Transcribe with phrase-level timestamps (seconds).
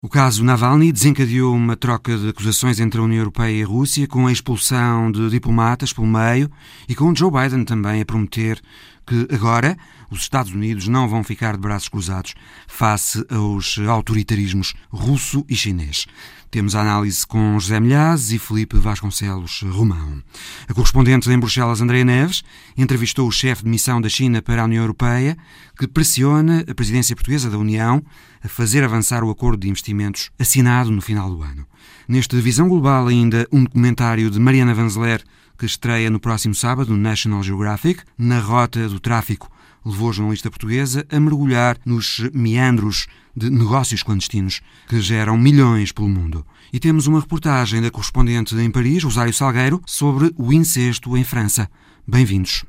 [0.00, 4.06] O caso Navalny desencadeou uma troca de acusações entre a União Europeia e a Rússia,
[4.06, 6.48] com a expulsão de diplomatas pelo meio
[6.88, 8.62] e com Joe Biden também a prometer
[9.04, 9.76] que agora
[10.08, 12.34] os Estados Unidos não vão ficar de braços cruzados
[12.68, 16.06] face aos autoritarismos russo e chinês.
[16.50, 20.22] Temos a análise com José Milhazes e Felipe Vasconcelos Romão.
[20.66, 22.42] A correspondente em Bruxelas, Andréa Neves,
[22.74, 25.36] entrevistou o chefe de missão da China para a União Europeia,
[25.78, 28.02] que pressiona a presidência portuguesa da União
[28.42, 31.66] a fazer avançar o acordo de investimentos assinado no final do ano.
[32.08, 35.22] Neste Visão Global, ainda um documentário de Mariana Vanzeler,
[35.58, 39.50] que estreia no próximo sábado no National Geographic, na rota do tráfico
[39.84, 43.06] levou a jornalista portuguesa a mergulhar nos meandros
[43.36, 46.44] de negócios clandestinos que geram milhões pelo mundo.
[46.72, 51.70] E temos uma reportagem da correspondente em Paris, Rosário Salgueiro, sobre o incesto em França.
[52.06, 52.64] Bem-vindos.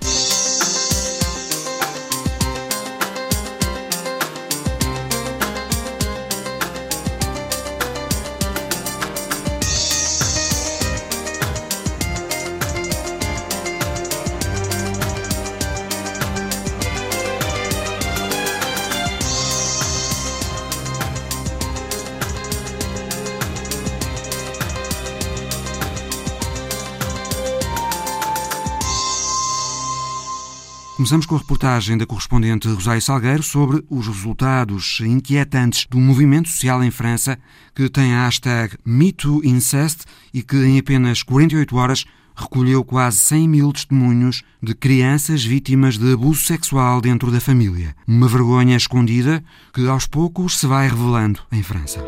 [30.99, 36.83] Começamos com a reportagem da correspondente Rosário Salgueiro sobre os resultados inquietantes do movimento social
[36.83, 37.39] em França,
[37.73, 40.01] que tem a hashtag MeTooIncest
[40.33, 42.03] e que em apenas 48 horas
[42.35, 47.95] recolheu quase 100 mil testemunhos de crianças vítimas de abuso sexual dentro da família.
[48.05, 49.41] Uma vergonha escondida
[49.73, 52.03] que aos poucos se vai revelando em França.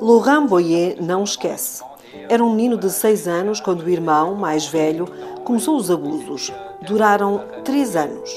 [0.00, 1.82] Laurent Boyer não esquece.
[2.28, 5.08] Era um menino de 6 anos quando o irmão, mais velho,
[5.46, 6.52] começou os abusos.
[6.84, 8.28] Duraram três anos.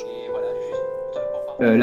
[1.60, 1.76] Euh,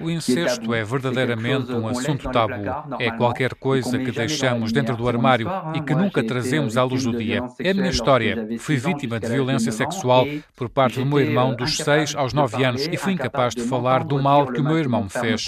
[0.00, 2.54] o incesto é verdadeiramente um assunto tabu.
[2.98, 7.16] É qualquer coisa que deixamos dentro do armário e que nunca trazemos à luz do
[7.16, 7.42] dia.
[7.60, 8.48] É a minha história.
[8.58, 12.86] Fui vítima de violência sexual por parte do meu irmão dos 6 aos 9 anos
[12.86, 15.46] e fui incapaz de falar do mal que o meu irmão me fez.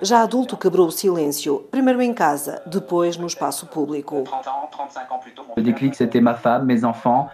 [0.00, 4.24] Já adulto quebrou o silêncio, primeiro em casa, depois no espaço público.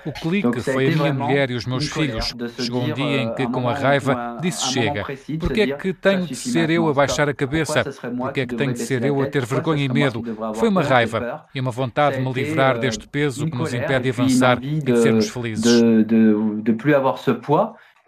[0.05, 2.35] O clique foi a minha mulher e os meus filhos.
[2.59, 5.05] Chegou um dia em que, com a raiva, disse chega.
[5.39, 7.85] Porquê é que tenho de ser eu a baixar a cabeça?
[8.17, 10.23] Porquê é que tenho de ser eu a ter vergonha e medo?
[10.55, 14.11] Foi uma raiva e uma vontade de me livrar deste peso que nos impede de
[14.11, 15.83] avançar e de sermos felizes.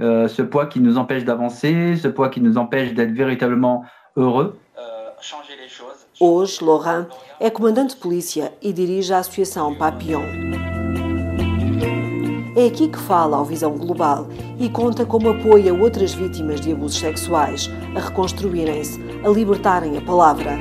[0.00, 3.84] Euh, ce poids qui nous empêche d'avancer, ce poids qui nous empêche d'être véritablement
[4.16, 4.58] heureux.
[6.18, 7.06] Hoje, Laurent
[7.38, 10.24] é comandante de polícia e dirige a Associação Papillon.
[12.56, 14.26] É aqui que fala ao Visão Global
[14.58, 20.58] e conta como apoia outras vítimas de abusos sexuais a reconstruírem-se, a libertarem a palavra.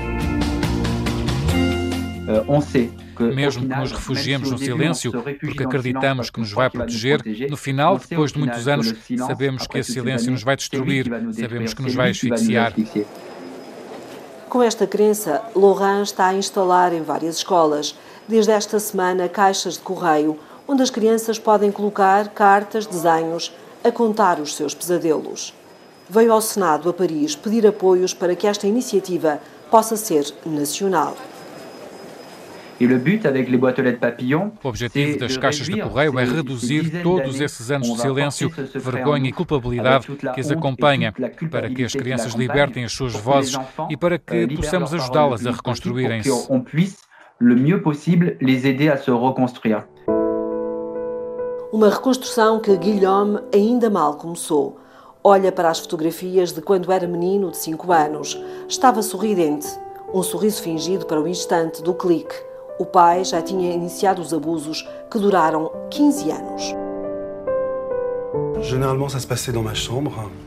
[2.28, 2.92] Uh, on sait
[3.24, 8.32] mesmo que nos refugiemos no silêncio, porque acreditamos que nos vai proteger, no final, depois
[8.32, 8.94] de muitos anos,
[9.28, 12.74] sabemos que esse silêncio nos vai destruir, sabemos que nos vai asfixiar.
[14.50, 17.96] Com esta crença, Laurent está a instalar em várias escolas,
[18.28, 23.52] desde esta semana, caixas de correio, onde as crianças podem colocar cartas, desenhos,
[23.84, 25.54] a contar os seus pesadelos.
[26.10, 31.16] Veio ao Senado, a Paris, pedir apoios para que esta iniciativa possa ser nacional.
[34.64, 39.34] O objetivo das caixas de correio é reduzir todos esses anos de silêncio, vergonha e
[39.34, 41.14] culpabilidade que as acompanha,
[41.52, 43.58] para que as crianças libertem as suas vozes
[43.90, 46.30] e para que euh, possamos ajudá-las a reconstruírem-se.
[47.42, 49.84] le mieux possible les aider à se reconstruire.
[51.72, 54.78] Uma reconstrução que Guilherme ainda mal começou.
[55.24, 58.38] Olha para as fotografias de quando era menino de 5 anos.
[58.68, 59.68] Estava sorridente,
[60.14, 62.49] um sorriso fingido para o instante do clique.
[62.80, 66.89] O pai já tinha iniciado os abusos que duraram 15 anos.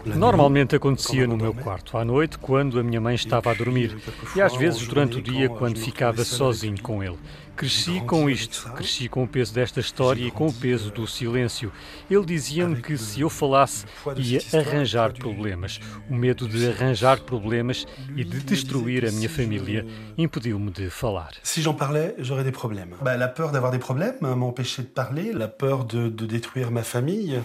[0.04, 3.96] Normalmente acontecia no meu quarto, à noite, quando a minha mãe estava a dormir,
[4.36, 7.18] e às vezes durante o dia, quando ficava sozinho com ele.
[7.56, 11.70] Cresci com isto, cresci com o peso desta história e com o peso do silêncio.
[12.10, 13.84] Ele dizia-me que se eu falasse
[14.16, 15.78] ia arranjar problemas.
[16.10, 17.86] O medo de arranjar problemas
[18.16, 19.86] e de destruir a minha família
[20.16, 21.32] impediu-me de falar.
[21.42, 22.96] Se j'en parlais, j'aurais des problèmes.
[23.02, 26.82] Bah, la peur d'avoir des problèmes m'empêchait de parler, la peur de, de détruire ma
[26.82, 27.42] famille.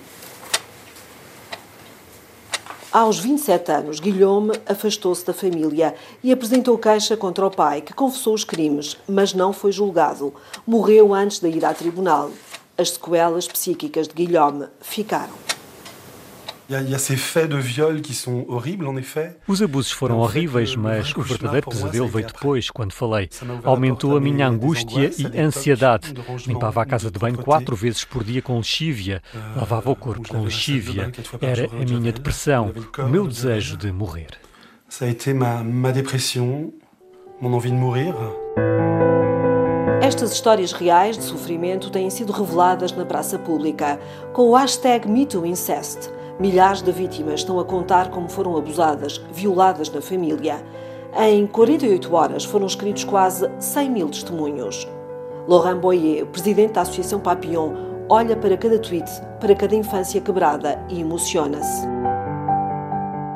[2.92, 5.94] Aos 27 anos, Guilherme afastou-se da família
[6.24, 10.34] e apresentou queixa contra o pai, que confessou os crimes, mas não foi julgado.
[10.66, 12.32] Morreu antes de ir a tribunal.
[12.78, 15.47] As sequelas psíquicas de Guilherme ficaram.
[19.48, 23.30] Os abusos foram horríveis, mas o verdadeiro pesadelo veio depois, quando falei.
[23.64, 26.14] Aumentou a minha angústia e ansiedade.
[26.46, 29.22] Limpava a casa de banho quatro vezes por dia com lexívia.
[29.56, 31.12] Lavava o corpo com lexívia.
[31.42, 34.30] Era a minha depressão, o meu desejo de morrer.
[34.90, 36.72] Ça a été ma, ma dépression,
[37.42, 38.16] mon envie de mourir.
[40.02, 44.00] Estas histórias reais de sofrimento têm sido reveladas na praça pública
[44.32, 46.10] com o hashtag MeTooIncest.
[46.40, 50.64] Milhares de vítimas estão a contar como foram abusadas, violadas na família.
[51.20, 54.88] Em 48 horas foram escritos quase 100 mil testemunhos.
[55.48, 57.74] Laurent Boyer, presidente da Associação Papillon,
[58.08, 61.97] olha para cada tweet, para cada infância quebrada e emociona-se.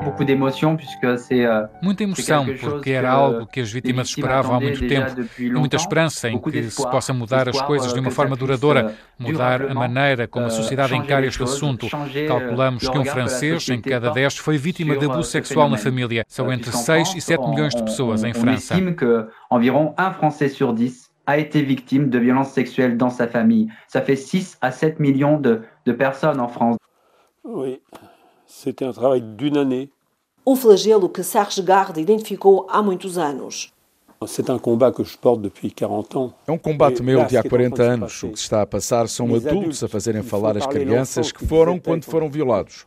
[0.02, 5.76] Euh, muita emoção, porque era algo que as vítimas esperavam há muito tempo e muita
[5.76, 10.26] esperança em que se possa mudar as coisas de uma forma duradoura, mudar a maneira
[10.26, 11.88] como a euh, sociedade encara este assunto.
[12.26, 16.24] Calculamos que um francês em cada dez foi vítima de abuso sexual na família.
[16.26, 18.76] São entre 6 e 7 milhões de pessoas em França.
[19.50, 23.68] environ un Français sur 10 a été victime de violences sexuelles dans sa famille.
[23.86, 26.76] Ça fait 6 à 7 millions de, de personnes en France.
[27.44, 27.80] Oui,
[28.62, 29.90] c'était un travail d'une année.
[30.46, 33.72] Um flagelo que Serge Garde identificou há muitos anos.
[36.46, 38.22] É um combate meu de há 40 anos.
[38.22, 41.78] O que se está a passar são adultos a fazerem falar as crianças que foram
[41.78, 42.86] quando foram violados.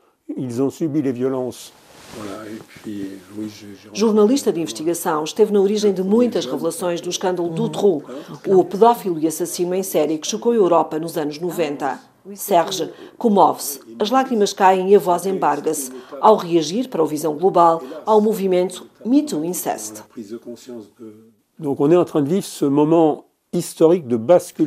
[3.93, 8.03] Jornalista de investigação, esteve na origem de muitas revelações do escândalo Dutroux,
[8.47, 12.14] o pedófilo e assassino em série que chocou a Europa nos anos 90.
[12.33, 17.83] Serge comove-se, as lágrimas caem e a voz embarga-se ao reagir para a visão global
[18.05, 20.03] ao movimento Me Too Incest.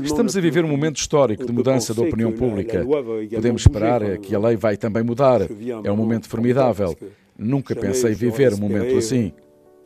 [0.04, 2.86] Estamos a viver um momento histórico de mudança da opinião pública.
[3.34, 5.40] Podemos esperar que a lei vai também mudar.
[5.84, 6.96] É um momento formidável.
[7.36, 9.32] Nunca pensei viver um momento assim.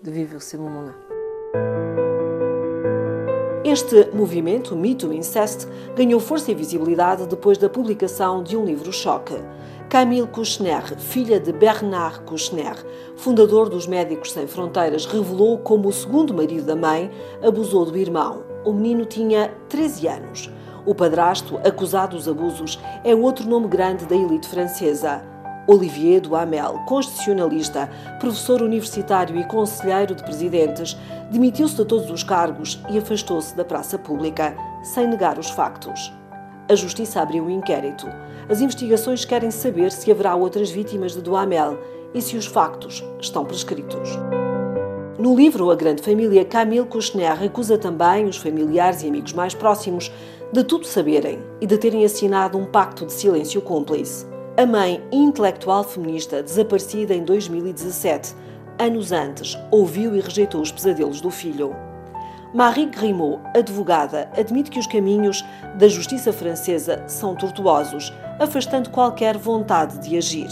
[0.03, 2.12] De viver esse momento.
[3.73, 5.67] Este movimento, Mito Incest,
[5.97, 9.33] ganhou força e visibilidade depois da publicação de um livro-choque.
[9.89, 12.77] Camille Kouchner, filha de Bernard Kouchner,
[13.17, 17.11] fundador dos Médicos Sem Fronteiras, revelou como o segundo marido da mãe
[17.43, 18.45] abusou do irmão.
[18.63, 20.51] O menino tinha 13 anos.
[20.85, 25.32] O padrasto, acusado dos abusos, é outro nome grande da elite francesa.
[25.67, 27.89] Olivier Duhamel, constitucionalista,
[28.19, 30.97] professor universitário e conselheiro de presidentes,
[31.31, 36.13] demitiu-se de todos os cargos e afastou-se da praça pública, sem negar os factos.
[36.69, 38.07] A Justiça abriu um inquérito.
[38.49, 41.79] As investigações querem saber se haverá outras vítimas de Duhamel
[42.13, 44.19] e se os factos estão prescritos.
[45.19, 50.11] No livro A Grande Família, Camille Kouchner acusa também os familiares e amigos mais próximos
[50.53, 55.83] de tudo saberem e de terem assinado um pacto de silêncio cúmplice a mãe intelectual
[55.83, 58.35] feminista desaparecida em 2017,
[58.79, 61.75] anos antes, ouviu e rejeitou os pesadelos do filho.
[62.53, 65.43] Marie Grimaud, advogada, admite que os caminhos
[65.79, 70.51] da justiça francesa são tortuosos, afastando qualquer vontade de agir.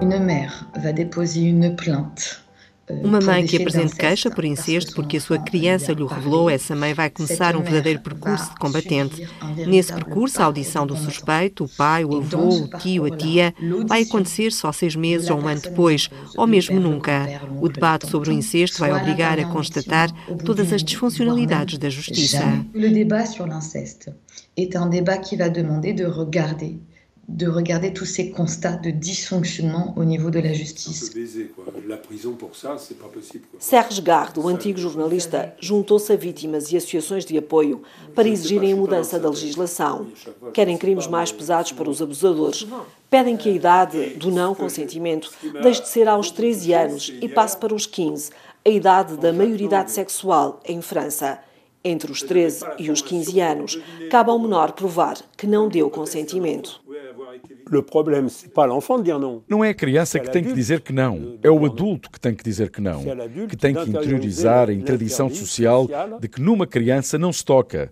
[0.00, 2.43] Uma mãe vai déposer uma plainte
[2.88, 6.92] uma mãe que apresente queixa por incesto porque a sua criança lhe revelou, essa mãe
[6.92, 9.26] vai começar um verdadeiro percurso de combatente.
[9.66, 13.54] Nesse percurso, a audição do suspeito, o pai, o avô, o tio, a tia,
[13.86, 17.40] vai acontecer só seis meses ou um ano depois, ou mesmo nunca.
[17.60, 20.10] O debate sobre o incesto vai obrigar a constatar
[20.44, 22.64] todas as disfuncionalidades da justiça.
[22.74, 24.14] O debate sobre o incesto
[24.56, 26.78] é um debate que vai demander de regarder
[27.28, 31.12] de regarder tous ces constats de dysfonctionnement au niveau de la justice.
[33.58, 37.82] Serge Garde, o antigo jornalista, juntou-se a vítimas e associações de apoio
[38.14, 40.06] para exigirem a mudança da legislação.
[40.52, 42.66] Querem crimes mais pesados para os abusadores.
[43.10, 45.30] Pedem que a idade do não consentimento
[45.62, 48.30] deixe de ser aos 13 anos e passe para os 15,
[48.64, 51.38] a idade da maioridade sexual em França.
[51.86, 53.78] Entre os 13 e os 15 anos,
[54.10, 56.80] cabe ao menor provar que não deu consentimento.
[59.48, 62.34] Não é a criança que tem que dizer que não, é o adulto que tem
[62.34, 63.02] que dizer que não,
[63.48, 65.88] que tem que interiorizar a tradição social
[66.20, 67.90] de que numa criança não se toca.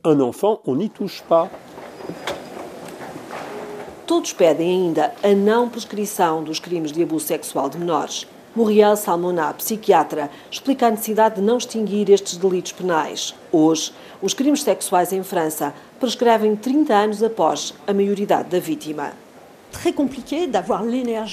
[4.07, 8.27] Todos pedem ainda a não prescrição dos crimes de abuso sexual de menores.
[8.55, 13.35] Muriel Salmonat, psiquiatra, explica a necessidade de não extinguir estes delitos penais.
[13.51, 19.13] Hoje, os crimes sexuais em França prescrevem 30 anos após a maioridade da vítima.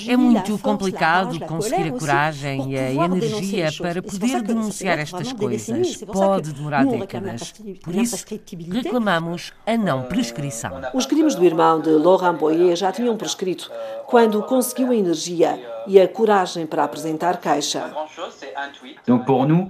[0.07, 5.97] É muito complicado conseguir a coragem e a energia para poder denunciar estas coisas.
[6.05, 7.53] Pode demorar décadas.
[7.83, 8.25] Por isso,
[8.71, 10.71] reclamamos a não prescrição.
[10.93, 13.69] Os crimes do irmão de Laurent Boyer já tinham prescrito
[14.07, 17.91] quando conseguiu a energia e a coragem para apresentar queixa.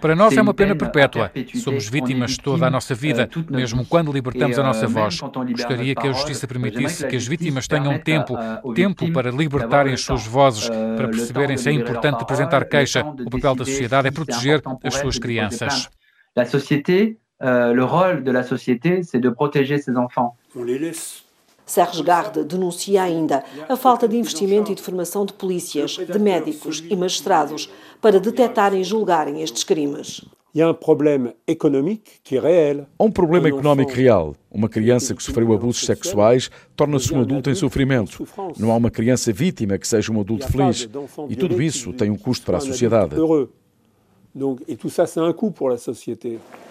[0.01, 1.31] Para nós é uma pena perpétua.
[1.55, 5.19] Somos vítimas toda a nossa vida, mesmo quando libertamos a nossa voz.
[5.51, 8.37] Gostaria que a justiça permitisse que as vítimas tenham tempo,
[8.73, 13.03] tempo para libertarem as suas vozes, para perceberem se é importante apresentar queixa.
[13.03, 15.89] O papel da sociedade é proteger as suas crianças.
[16.35, 20.35] A société, le rôle de la société, c'est de protéger ses enfants.
[20.55, 21.23] On les laisse
[21.69, 26.83] Serge Garde denuncia ainda a falta de investimento e de formação de polícias, de médicos
[26.89, 27.69] e magistrados
[28.01, 30.25] para detectarem e julgarem estes crimes.
[30.59, 32.87] Há um problema económico que é real.
[32.97, 34.35] Há um problema económico real.
[34.49, 38.27] Uma criança que sofreu abusos sexuais torna-se um adulto em sofrimento.
[38.57, 40.89] Não há uma criança vítima que seja um adulto feliz.
[41.29, 43.13] E tudo isso tem um custo para a sociedade.
[43.13, 46.68] E tudo isso tem um custo para a sociedade.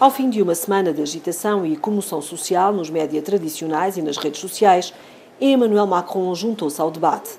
[0.00, 4.16] Ao fim de uma semana de agitação e comoção social nos média tradicionais e nas
[4.16, 4.94] redes sociais,
[5.38, 7.32] Emmanuel Macron juntou-se ao debate.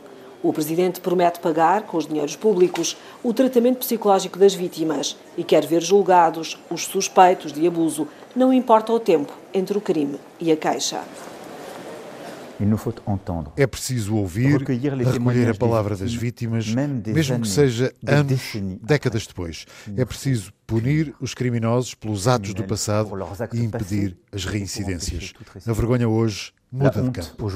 [0.44, 5.65] O presidente promete pagar, com os dinheiros públicos, o tratamento psicológico das vítimas e quer
[5.65, 10.56] ver julgados os suspeitos de abuso, não importa o tempo entre o crime e a
[10.56, 11.01] queixa.
[13.58, 19.65] É preciso ouvir, recolher a palavra das vítimas, mesmo que seja anos, décadas depois.
[19.96, 23.12] É preciso punir os criminosos pelos atos do passado
[23.53, 25.34] e impedir as reincidências.
[25.68, 27.50] A vergonha hoje muda de campo.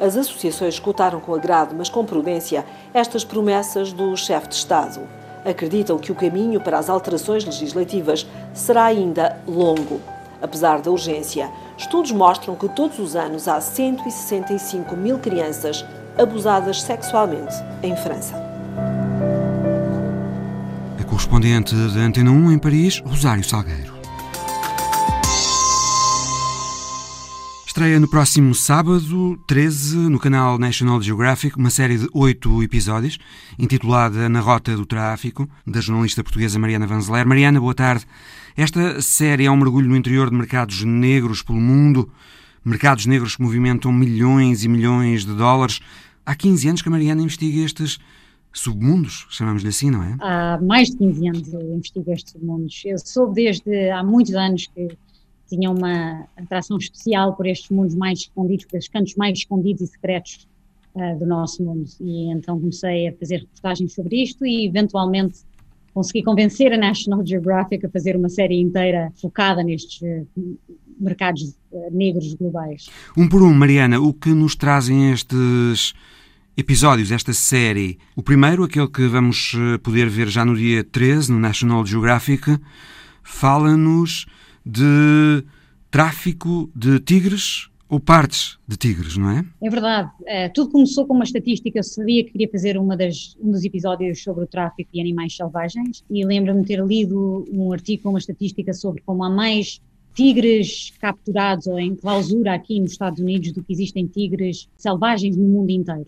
[0.00, 5.00] As associações escutaram com agrado, mas com prudência, estas promessas do chefe de Estado.
[5.44, 10.00] Acreditam que o caminho para as alterações legislativas será ainda longo.
[10.42, 15.84] Apesar da urgência, estudos mostram que todos os anos há 165 mil crianças
[16.18, 18.34] abusadas sexualmente em França.
[21.00, 23.92] A correspondente da Antena 1 em Paris, Rosário Salgueiro.
[27.64, 33.16] Estreia no próximo sábado, 13, no canal National Geographic, uma série de oito episódios,
[33.58, 37.26] intitulada Na Rota do Tráfico, da jornalista portuguesa Mariana Vanzeler.
[37.26, 38.06] Mariana, boa tarde.
[38.56, 42.10] Esta série é um mergulho no interior de mercados negros pelo mundo,
[42.64, 45.80] mercados negros que movimentam milhões e milhões de dólares.
[46.24, 47.98] Há 15 anos que a Mariana investiga estes
[48.52, 50.16] submundos, chamamos-lhe assim, não é?
[50.20, 52.82] Há mais de 15 anos eu investigo estes submundos.
[52.84, 54.88] Eu soube desde há muitos anos que
[55.48, 59.86] tinha uma atração especial por estes mundos mais escondidos, por estes cantos mais escondidos e
[59.86, 60.46] secretos
[60.94, 61.88] uh, do nosso mundo.
[62.00, 65.40] E então comecei a fazer reportagens sobre isto e eventualmente
[65.92, 70.26] consegui convencer a National Geographic a fazer uma série inteira focada nestes uh,
[70.98, 72.88] mercados uh, negros globais.
[73.16, 75.94] Um por um, Mariana, o que nos trazem estes
[76.56, 77.98] episódios, esta série?
[78.16, 82.58] O primeiro, aquele que vamos eh, poder ver já no dia 13 no National Geographic,
[83.22, 84.26] fala-nos
[84.64, 85.42] de
[85.90, 89.44] tráfico de tigres ou partes de tigres, não é?
[89.60, 90.10] É verdade.
[90.24, 91.78] É, tudo começou com uma estatística.
[91.78, 95.36] Eu sabia que queria fazer uma das, um dos episódios sobre o tráfico de animais
[95.36, 99.78] selvagens e lembro-me ter lido um artigo com uma estatística sobre como há mais
[100.14, 105.46] tigres capturados ou em clausura aqui nos Estados Unidos do que existem tigres selvagens no
[105.46, 106.06] mundo inteiro.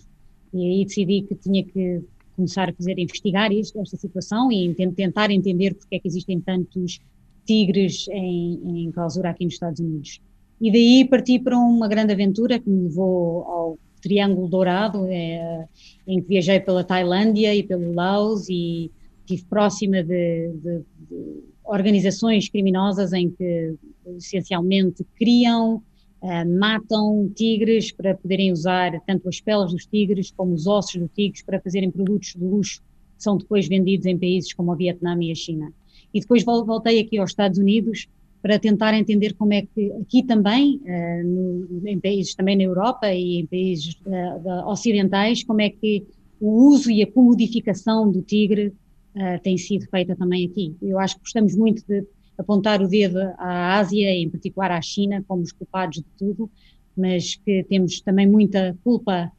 [0.55, 2.03] E aí decidi que tinha que
[2.35, 6.41] começar a fazer, a investigar isto, esta situação e tentar entender porque é que existem
[6.41, 6.99] tantos
[7.45, 10.19] tigres em, em clausura aqui nos Estados Unidos.
[10.61, 15.67] E daí parti para uma grande aventura que me levou ao Triângulo Dourado, é,
[16.07, 22.49] em que viajei pela Tailândia e pelo Laos e estive próxima de, de, de organizações
[22.49, 23.75] criminosas em que
[24.19, 25.83] essencialmente criam,
[26.21, 31.11] uh, matam tigres para poderem usar tanto as peles dos tigres como os ossos dos
[31.13, 32.81] tigres para fazerem produtos de luxo
[33.17, 35.73] que são depois vendidos em países como o Vietnã e a China.
[36.13, 38.07] E depois voltei aqui aos Estados Unidos
[38.45, 40.79] para tentar entender como é que aqui também,
[41.25, 46.05] no, em países também na Europa e em países uh, ocidentais, como é que
[46.39, 48.67] o uso e a comodificação do tigre
[49.17, 50.77] uh, tem sido feita também aqui.
[50.83, 52.05] Eu acho que gostamos muito de
[52.37, 56.51] apontar o dedo à Ásia, em particular à China, como os culpados de tudo,
[56.95, 59.33] mas que temos também muita culpa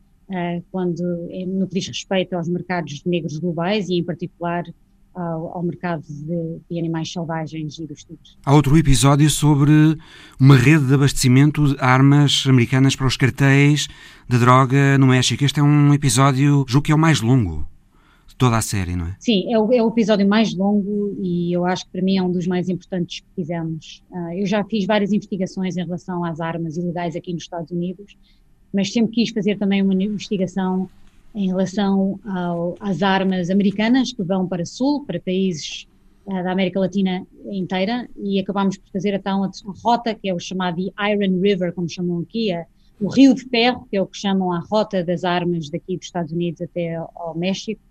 [0.71, 1.03] quando
[1.45, 4.63] no que diz respeito aos mercados negros globais e em particular
[5.15, 8.38] ao, ao mercado de, de, animais selvagens e dos tigres.
[8.45, 9.98] Há outro episódio sobre
[10.39, 13.88] uma rede de abastecimento de armas americanas para os cartéis
[14.27, 15.43] de droga no México.
[15.43, 17.65] Este é um episódio, julgo que é o mais longo
[18.27, 19.15] de toda a série, não é?
[19.19, 22.22] Sim, é o, é o, episódio mais longo e eu acho que para mim é
[22.22, 24.03] um dos mais importantes que fizemos.
[24.12, 28.17] Uh, eu já fiz várias investigações em relação às armas ilegais aqui nos Estados Unidos,
[28.74, 30.89] mas sempre quis fazer também uma investigação
[31.35, 35.85] em relação ao, às armas americanas que vão para Sul, para países
[36.25, 40.33] uh, da América Latina inteira, e acabámos por fazer então a, a rota que é
[40.33, 42.65] o chamado Iron River, como chamam aqui, a,
[43.01, 46.05] o Rio de Ferro, que é o que chamam a rota das armas daqui dos
[46.05, 47.81] Estados Unidos até ao México,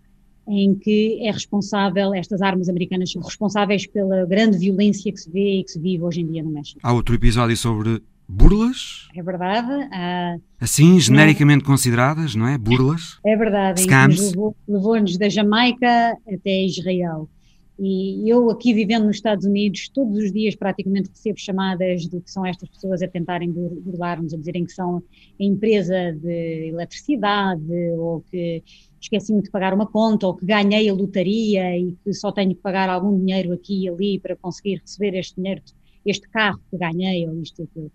[0.49, 5.61] em que é responsável, estas armas americanas são responsáveis pela grande violência que se vê
[5.61, 6.81] e que se vive hoje em dia no México.
[6.83, 9.09] Há outro episódio sobre burlas?
[9.15, 10.41] É verdade.
[10.61, 11.71] assim, genericamente não.
[11.71, 12.59] consideradas, não é?
[12.59, 13.19] Burlas?
[13.25, 13.83] É verdade.
[13.83, 14.33] Scams.
[14.69, 17.29] Levou-nos da Jamaica até Israel.
[17.77, 22.31] E eu aqui vivendo nos Estados Unidos, todos os dias praticamente recebo chamadas do que
[22.31, 25.03] são estas pessoas a tentarem burlar-nos, a dizerem que são a
[25.43, 27.65] empresa de eletricidade
[27.99, 28.63] ou que
[29.01, 32.63] esqueci-me de pagar uma conta ou que ganhei a lotaria e que só tenho que
[32.63, 35.61] pagar algum dinheiro aqui e ali para conseguir receber este dinheiro,
[36.05, 37.93] este carro que ganhei ou isto e aquilo.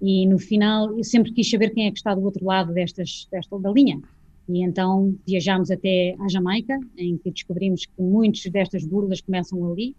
[0.00, 3.28] E no final eu sempre quis saber quem é que está do outro lado destas,
[3.30, 4.00] desta da linha.
[4.48, 9.94] E então viajámos até à Jamaica, em que descobrimos que muitas destas burlas começam ali,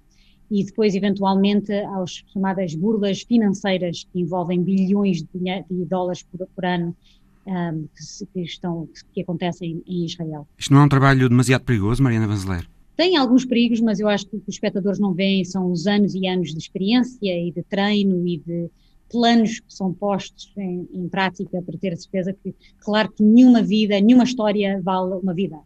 [0.49, 6.65] e depois, eventualmente, às chamadas burlas financeiras, que envolvem bilhões de, de dólares por, por
[6.65, 6.93] ano,
[7.47, 10.45] um, que, que, estão, que acontecem em Israel.
[10.57, 12.67] Isto não é um trabalho demasiado perigoso, Mariana Vanzeler?
[12.95, 15.87] Tem alguns perigos, mas eu acho que o que os espectadores não veem são os
[15.87, 18.69] anos e anos de experiência e de treino e de
[19.09, 23.61] planos que são postos em, em prática para ter a certeza que, claro que nenhuma
[23.61, 25.57] vida, nenhuma história vale uma vida.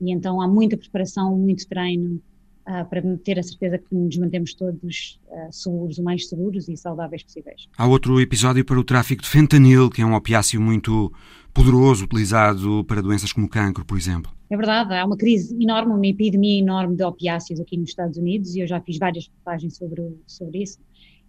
[0.00, 2.20] E então há muita preparação, muito treino,
[2.66, 6.76] uh, para ter a certeza que nos mantemos todos uh, seguros, o mais seguros e
[6.76, 7.68] saudáveis possíveis.
[7.76, 11.12] Há outro episódio para o tráfico de fentanil, que é um opiáceo muito
[11.56, 14.30] poderoso utilizado para doenças como cancro, por exemplo.
[14.50, 18.54] É verdade, há uma crise enorme, uma epidemia enorme de opiáceos aqui nos Estados Unidos
[18.54, 20.78] e eu já fiz várias reportagens sobre, sobre isso.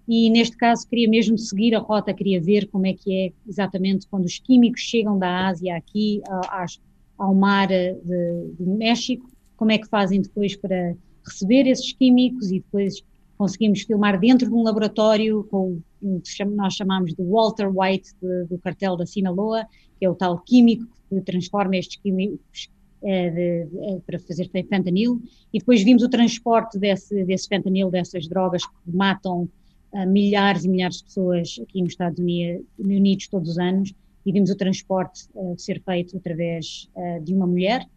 [0.05, 4.05] E neste caso queria mesmo seguir a rota, queria ver como é que é exatamente
[4.07, 6.21] quando os químicos chegam da Ásia aqui
[7.17, 7.93] ao mar de,
[8.59, 10.93] de México, como é que fazem depois para
[11.25, 13.01] receber esses químicos e depois
[13.37, 18.57] conseguimos filmar dentro de um laboratório com o nós chamamos de Walter White de, do
[18.57, 19.65] cartel da Sinaloa,
[19.99, 22.69] que é o tal químico que transforma estes químicos
[23.01, 25.21] é, de, de, para fazer fentanil,
[25.53, 29.49] e depois vimos o transporte desse, desse fentanil, dessas drogas que matam
[29.93, 33.93] uh, milhares e milhares de pessoas aqui nos Estados Unidos, Unidos todos os anos,
[34.25, 36.89] e vimos o transporte ser feito através
[37.23, 37.87] de uma mulher,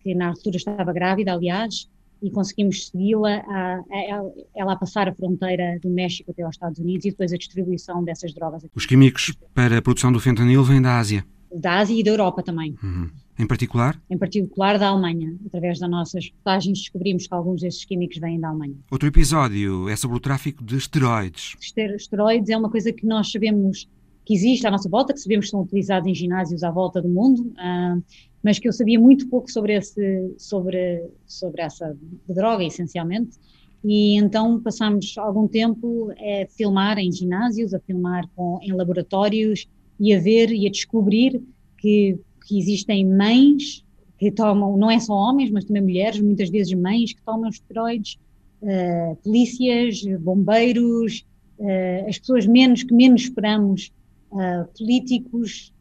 [0.00, 1.88] que na altura estava grávida, aliás,
[2.22, 6.78] e conseguimos segui-la, a, a, ela a passar a fronteira do México até aos Estados
[6.78, 8.64] Unidos e depois a distribuição dessas drogas.
[8.64, 8.72] Aqui.
[8.74, 11.24] Os químicos para a produção do fentanil vêm da Ásia?
[11.54, 12.76] Da Ásia e da Europa também.
[12.82, 13.10] Uhum.
[13.38, 14.00] Em particular?
[14.08, 15.36] Em particular da Alemanha.
[15.46, 18.76] Através das nossas reportagens descobrimos que alguns desses químicos vêm da Alemanha.
[18.90, 21.54] Outro episódio é sobre o tráfico de esteroides.
[21.60, 23.88] Esteroides é uma coisa que nós sabemos
[24.24, 27.08] que existe à nossa volta, que sabemos que são utilizados em ginásios à volta do
[27.08, 28.02] mundo, uh,
[28.46, 31.96] mas que eu sabia muito pouco sobre, esse, sobre, sobre essa
[32.28, 33.36] droga, essencialmente.
[33.84, 39.66] E então passámos algum tempo a filmar em ginásios, a filmar com, em laboratórios
[39.98, 41.42] e a ver e a descobrir
[41.76, 43.84] que, que existem mães
[44.16, 48.16] que tomam, não é só homens, mas também mulheres, muitas vezes mães que tomam esteroides,
[48.62, 51.26] uh, polícias, bombeiros,
[51.58, 53.92] uh, as pessoas menos que menos esperamos
[54.30, 55.74] uh, políticos,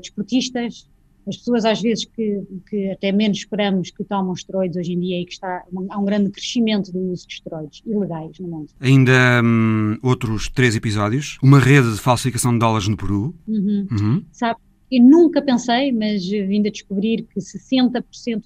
[0.00, 0.88] desportistas,
[1.26, 5.20] as pessoas às vezes que, que, até menos esperamos que tomam esteroides hoje em dia
[5.20, 8.68] e que está, há um grande crescimento do uso de esteroides ilegais no mundo.
[8.80, 11.38] Ainda hum, outros três episódios.
[11.42, 13.34] Uma rede de falsificação de dólares no Peru.
[13.46, 13.86] Uhum.
[13.90, 14.24] Uhum.
[14.32, 14.58] Sabe,
[14.90, 18.04] eu nunca pensei, mas vim a descobrir que 60%,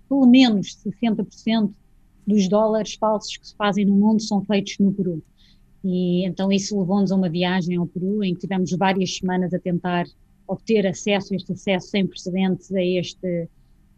[0.09, 1.71] pelo menos 60%
[2.27, 5.23] dos dólares falsos que se fazem no mundo são feitos no Peru.
[5.85, 9.59] E então isso levou-nos a uma viagem ao Peru, em que tivemos várias semanas a
[9.59, 10.07] tentar
[10.47, 13.49] obter acesso, este acesso sem precedentes a este,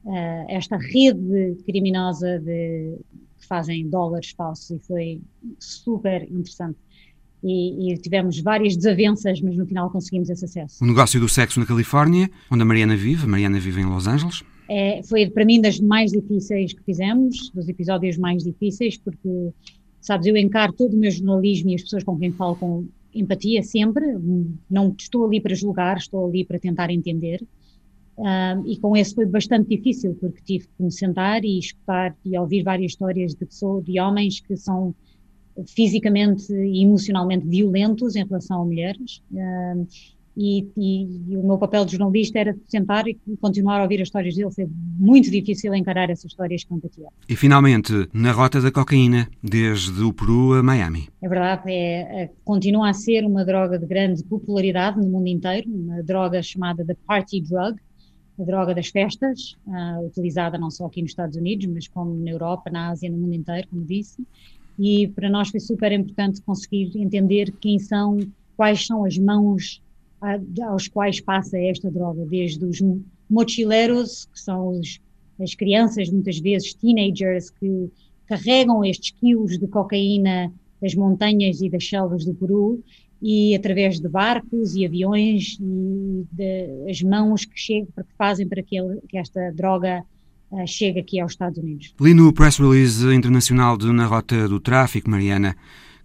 [0.05, 2.97] uh, esta rede criminosa de,
[3.39, 5.21] que fazem dólares falsos e foi
[5.59, 6.79] super interessante.
[7.43, 10.83] E, e, tivemos várias desavenças, mas no final conseguimos esse acesso.
[10.83, 14.09] O negócio do sexo na Califórnia, onde a Mariana vive, a Mariana vive em Los
[14.09, 14.43] Angeles.
[14.69, 19.53] É, foi para mim das mais difíceis que fizemos, dos episódios mais difíceis, porque
[20.01, 22.87] Sabes, eu encaro todo o meu jornalismo e as pessoas com quem falo com
[23.21, 24.05] empatia sempre,
[24.71, 27.43] não estou ali para julgar, estou ali para tentar entender.
[28.17, 32.37] Uh, e com esse foi bastante difícil, porque tive que me sentar e escutar e
[32.37, 34.95] ouvir várias histórias de pessoas, de homens que são
[35.67, 39.23] fisicamente e emocionalmente violentos em relação a mulheres.
[39.33, 39.87] Uh,
[40.39, 44.07] e, e, e, o meu papel de jornalista era sentar e continuar a ouvir as
[44.07, 44.53] histórias dele.
[44.53, 47.09] Foi muito difícil encarar essas histórias com empatia.
[47.29, 51.09] E finalmente, na rota da cocaína, desde o Peru a Miami.
[51.21, 55.69] É verdade, é, é, continua a ser uma droga de grande popularidade no mundo inteiro,
[55.69, 57.77] uma droga chamada the party drug,
[58.41, 62.31] a droga das festas, uh, utilizada não só aqui nos Estados Unidos, mas como na
[62.31, 64.25] Europa, na Ásia, no mundo inteiro, como disse.
[64.79, 68.21] E para nós foi super importante conseguir entender quem são,
[68.57, 69.83] quais são as mãos
[70.69, 72.83] aos quais passa esta droga, desde os
[73.29, 75.01] mochileiros, que são os,
[75.41, 77.91] as crianças, muitas vezes teenagers, que
[78.27, 82.83] carregam estes quilos de cocaína das montanhas e das selvas do Peru,
[83.21, 88.63] e através de barcos e aviões e de, as mãos que chegam, que fazem para
[88.63, 90.05] que, ele, que esta droga
[90.53, 91.95] uh, chegue aqui aos Estados Unidos.
[92.01, 95.57] Li no press release internacional de Na Rota do Tráfico, Mariana,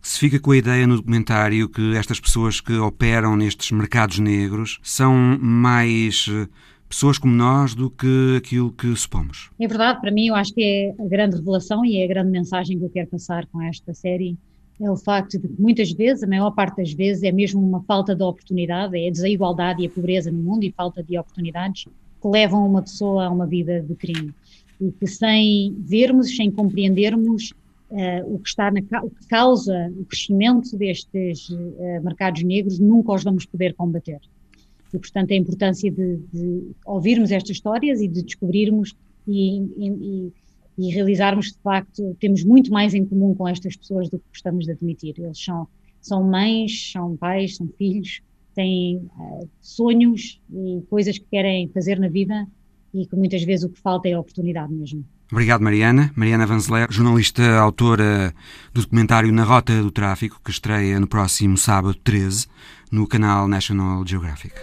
[0.04, 4.80] se fica com a ideia no documentário que estas pessoas que operam nestes mercados negros
[4.84, 6.48] são mais eh,
[6.90, 9.50] pessoas como nós do que aquilo que supomos.
[9.60, 12.30] É verdade, para mim eu acho que é a grande revelação e é a grande
[12.30, 14.38] mensagem que eu quero passar com esta série
[14.82, 17.82] é o facto de que muitas vezes, a maior parte das vezes, é mesmo uma
[17.84, 21.86] falta de oportunidade, é a desigualdade e a pobreza no mundo e falta de oportunidades
[21.86, 24.34] que levam uma pessoa a uma vida de crime.
[24.82, 27.54] E que sem vermos, sem compreendermos
[27.94, 33.14] uh, o, que está na, o que causa o crescimento destes uh, mercados negros, nunca
[33.14, 34.20] os vamos poder combater.
[34.94, 38.96] E, portanto, a importância de, de ouvirmos estas histórias e de descobrirmos
[39.28, 40.32] e, e,
[40.78, 44.66] e, realizarmos de facto, temos muito mais em comum com estas pessoas do que gostamos
[44.66, 45.16] de admitir.
[45.18, 45.68] Eles são,
[46.02, 48.22] são mães, são pais, são filhos,
[48.54, 52.48] têm uh, sonhos e coisas que querem fazer na vida
[52.94, 55.04] e que muitas vezes o que falta é a oportunidade mesmo.
[55.32, 56.12] Obrigado, Mariana.
[56.16, 58.34] Mariana Vanzeler, jornalista, autora
[58.74, 62.48] do documentário Na Rota do Tráfico, que estreia no próximo sábado 13
[62.92, 64.54] no canal National Geographic.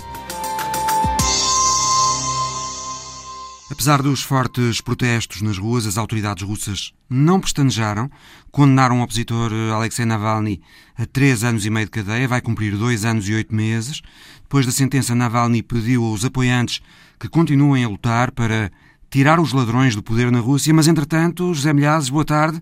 [3.71, 8.11] Apesar dos fortes protestos nas ruas, as autoridades russas não pestanejaram,
[8.51, 10.61] condenaram o opositor Alexei Navalny
[10.99, 14.03] a três anos e meio de cadeia, vai cumprir dois anos e oito meses.
[14.43, 16.83] Depois da sentença, Navalny pediu aos apoiantes
[17.19, 18.73] que continuem a lutar para
[19.11, 22.61] tirar os ladrões do poder na Rússia, mas entretanto, José Milhazes, boa tarde,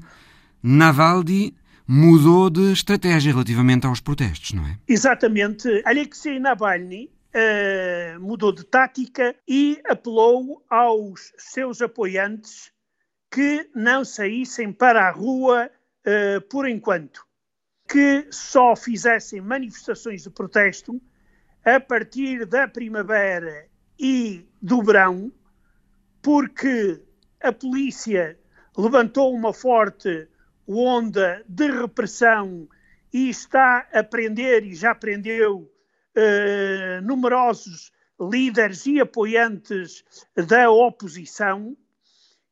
[0.63, 1.55] Navalny
[1.87, 4.79] mudou de estratégia relativamente aos protestos, não é?
[4.89, 5.83] Exatamente.
[5.85, 12.73] Alexei Navalny uh, mudou de tática e apelou aos seus apoiantes
[13.31, 15.71] que não saíssem para a rua
[16.07, 17.27] uh, por enquanto,
[17.87, 21.01] que só fizessem manifestações de protesto
[21.65, 23.67] a partir da primavera
[23.99, 25.33] e do verão,
[26.23, 27.01] porque
[27.41, 28.39] a polícia
[28.77, 30.29] levantou uma forte
[30.67, 32.69] onda de repressão
[33.13, 35.73] e está a prender, e já prendeu,
[36.15, 40.05] eh, numerosos líderes e apoiantes
[40.35, 41.77] da oposição,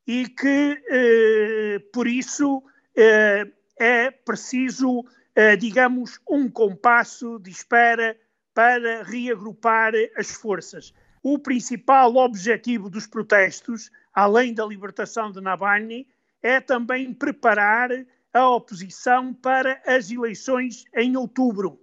[0.07, 2.63] e que, eh, por isso,
[2.97, 8.17] eh, é preciso, eh, digamos, um compasso de espera
[8.55, 10.95] para reagrupar as forças
[11.29, 16.07] o principal objetivo dos protestos, além da libertação de Navalny,
[16.41, 17.91] é também preparar
[18.33, 21.81] a oposição para as eleições em outubro.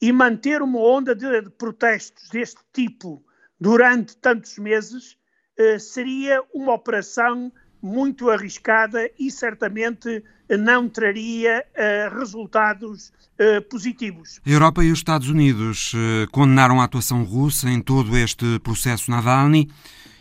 [0.00, 3.22] E manter uma onda de protestos deste tipo
[3.60, 5.18] durante tantos meses
[5.58, 10.22] eh, seria uma operação muito arriscada e certamente
[10.56, 14.40] não traria uh, resultados uh, positivos.
[14.46, 19.10] A Europa e os Estados Unidos uh, condenaram a atuação russa em todo este processo
[19.10, 19.70] Navalny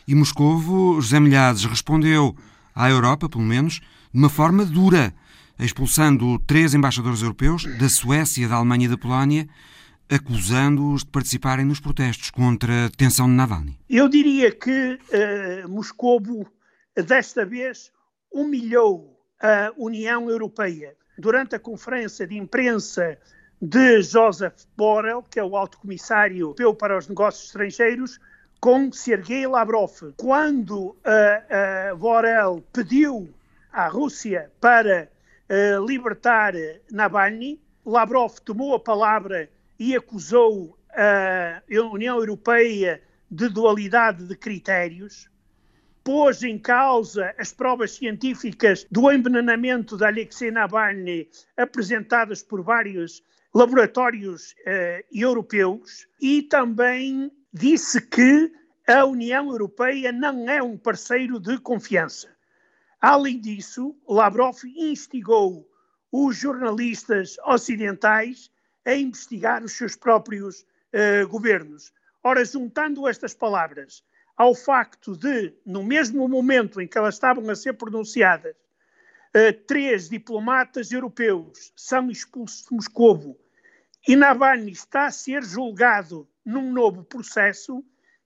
[0.07, 2.35] e Moscovo, José Milhazes, respondeu
[2.73, 3.79] à Europa, pelo menos,
[4.13, 5.13] de uma forma dura,
[5.59, 9.47] expulsando três embaixadores europeus da Suécia, da Alemanha e da Polónia,
[10.09, 13.77] acusando-os de participarem nos protestos contra a detenção de Navalny.
[13.89, 14.99] Eu diria que
[15.69, 16.45] Moscovo
[16.95, 17.91] desta vez
[18.31, 20.95] humilhou a União Europeia.
[21.17, 23.17] Durante a conferência de imprensa
[23.61, 28.19] de Joseph Borrell, que é o alto comissário europeu para os negócios estrangeiros,
[28.59, 30.13] com Sergei Lavrov.
[30.17, 30.95] Quando uh,
[31.93, 33.29] uh, Borrell pediu
[33.71, 35.09] à Rússia para
[35.49, 36.53] uh, libertar
[36.91, 39.49] Navalny, Lavrov tomou a palavra
[39.79, 45.30] e acusou a União Europeia de dualidade de critérios
[46.03, 54.51] pôs em causa as provas científicas do envenenamento de Alexei Navalny apresentadas por vários laboratórios
[54.51, 58.51] uh, europeus e também disse que
[58.87, 62.29] a União Europeia não é um parceiro de confiança.
[62.99, 65.67] Além disso, Lavrov instigou
[66.11, 68.51] os jornalistas ocidentais
[68.85, 71.93] a investigar os seus próprios uh, governos.
[72.23, 74.03] Ora, juntando estas palavras
[74.41, 80.09] ao facto de, no mesmo momento em que elas estavam a ser pronunciadas, uh, três
[80.09, 83.37] diplomatas europeus são expulsos de Moscovo
[84.07, 87.83] e Navalny está a ser julgado num novo processo,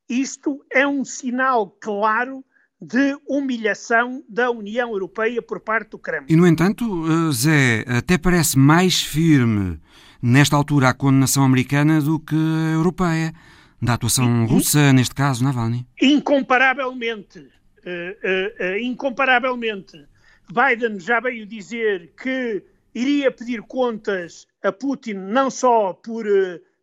[0.07, 2.45] isto é um sinal claro
[2.81, 6.27] de humilhação da União Europeia por parte do Kremlin.
[6.29, 9.81] E, no entanto, eh, Zé, até parece mais firme
[10.21, 13.33] nesta altura a condenação americana do que a europeia,
[13.81, 15.85] da atuação russa, neste caso, Navalny.
[16.01, 17.39] Incomparavelmente.
[17.39, 20.07] Uh, uh, uh, incomparavelmente.
[20.49, 22.63] Biden já veio dizer que
[22.95, 26.25] iria pedir contas a Putin não só por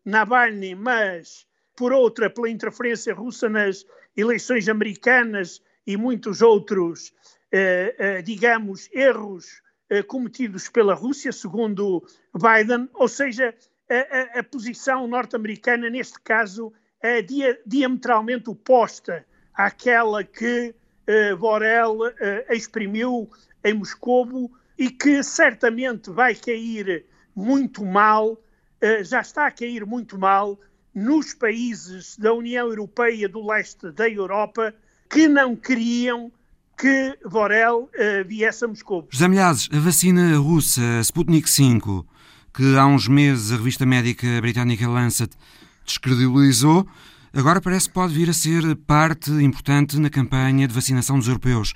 [0.04, 3.84] Navalny, mas por outra, pela interferência russa nas
[4.16, 7.12] eleições americanas e muitos outros,
[8.24, 9.62] digamos, erros
[10.06, 13.54] cometidos pela Rússia, segundo Biden, ou seja,
[13.88, 20.74] a, a, a posição norte-americana, neste caso, é dia, diametralmente oposta àquela que
[21.06, 21.98] eh, Borrell
[22.50, 23.28] exprimiu
[23.64, 28.40] em Moscovo e que certamente vai cair muito mal,
[29.04, 30.58] já está a cair muito mal
[30.94, 34.74] nos países da União Europeia do leste da Europa
[35.08, 36.32] que não queriam
[36.76, 39.06] que Borel uh, viesse a Moscou.
[39.10, 42.04] José Milhazes, a vacina russa Sputnik V,
[42.52, 45.30] que há uns meses a revista médica britânica Lancet
[45.84, 46.86] descredibilizou,
[47.32, 51.72] agora parece que pode vir a ser parte importante na campanha de vacinação dos europeus.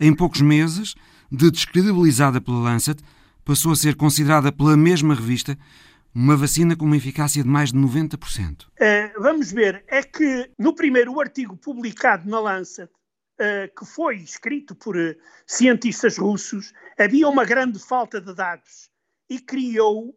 [0.00, 0.94] Em poucos meses,
[1.30, 3.02] de descredibilizada pela Lancet,
[3.44, 5.56] passou a ser considerada pela mesma revista
[6.14, 8.62] uma vacina com uma eficácia de mais de 90%.
[8.62, 14.16] Uh, eh, vamos ver, é que no primeiro artigo publicado na Lancet, uh, que foi
[14.16, 15.14] escrito por uh,
[15.46, 18.90] cientistas russos, havia uma grande falta de dados
[19.30, 20.14] e criou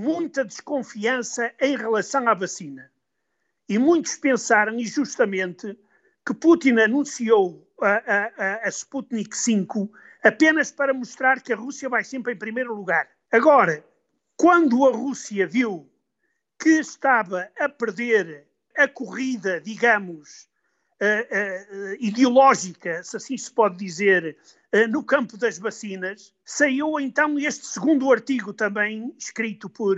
[0.00, 2.90] muita desconfiança em relação à vacina.
[3.68, 5.78] E muitos pensaram, e justamente,
[6.26, 9.88] que Putin anunciou a, a, a Sputnik V
[10.22, 13.08] apenas para mostrar que a Rússia vai sempre em primeiro lugar.
[13.30, 13.84] Agora,
[14.36, 15.86] quando a Rússia viu
[16.58, 20.48] que estava a perder a corrida, digamos,
[21.98, 24.36] ideológica, se assim se pode dizer,
[24.74, 29.96] uh, no campo das vacinas, saiu então este segundo artigo também, escrito por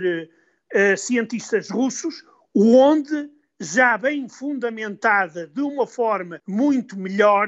[0.97, 7.47] cientistas russos, onde, já bem fundamentada de uma forma muito melhor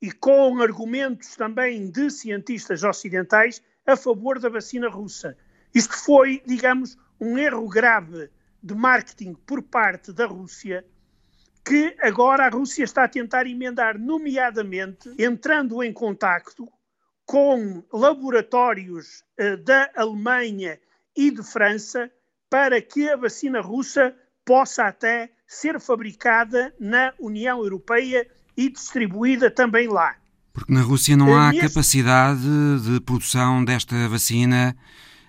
[0.00, 5.36] e com argumentos também de cientistas ocidentais a favor da vacina russa.
[5.74, 8.30] Isto foi, digamos, um erro grave
[8.62, 10.84] de marketing por parte da Rússia,
[11.64, 16.68] que agora a Rússia está a tentar emendar, nomeadamente entrando em contacto
[17.24, 20.78] com laboratórios uh, da Alemanha
[21.16, 22.10] e de França
[22.50, 29.88] para que a vacina russa possa até ser fabricada na União Europeia e distribuída também
[29.88, 30.16] lá.
[30.52, 32.42] Porque na Rússia não há capacidade
[32.84, 34.76] de produção desta vacina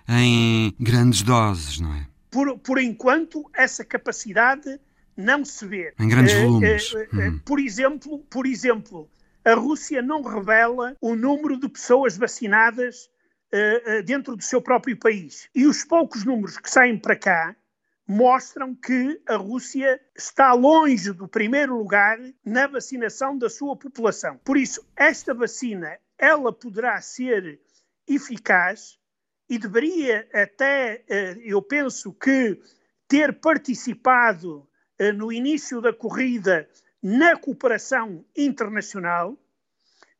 [0.08, 2.06] em grandes doses, não é?
[2.30, 4.78] Por, por enquanto, essa capacidade
[5.16, 5.94] não se vê.
[5.98, 6.92] Em grandes eh, volumes.
[6.92, 7.40] Uh, uh, hum.
[7.44, 9.10] Por exemplo, por exemplo,
[9.44, 13.10] a Rússia não revela o número de pessoas vacinadas
[14.04, 15.48] dentro do seu próprio país.
[15.54, 17.54] E os poucos números que saem para cá
[18.06, 24.38] mostram que a Rússia está longe do primeiro lugar na vacinação da sua população.
[24.44, 27.60] Por isso, esta vacina, ela poderá ser
[28.06, 28.98] eficaz
[29.48, 32.60] e deveria até, eh, eu penso que,
[33.06, 34.73] ter participado eh,
[35.16, 36.68] no início da corrida
[37.02, 39.38] na cooperação internacional,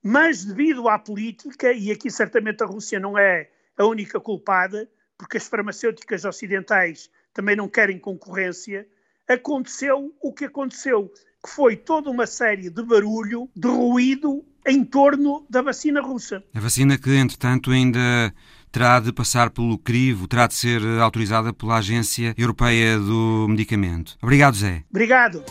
[0.02, 5.38] mas devido à política, e aqui certamente a Rússia não é a única culpada, porque
[5.38, 8.86] as farmacêuticas ocidentais também não querem concorrência,
[9.26, 11.10] aconteceu o que aconteceu,
[11.42, 16.44] que foi toda uma série de barulho, de ruído em torno da vacina russa.
[16.54, 18.34] A vacina que, entretanto, ainda
[18.74, 24.16] terá de passar pelo crivo, terá de ser autorizada pela Agência Europeia do Medicamento.
[24.20, 24.82] Obrigado, Zé.
[24.90, 25.44] Obrigado.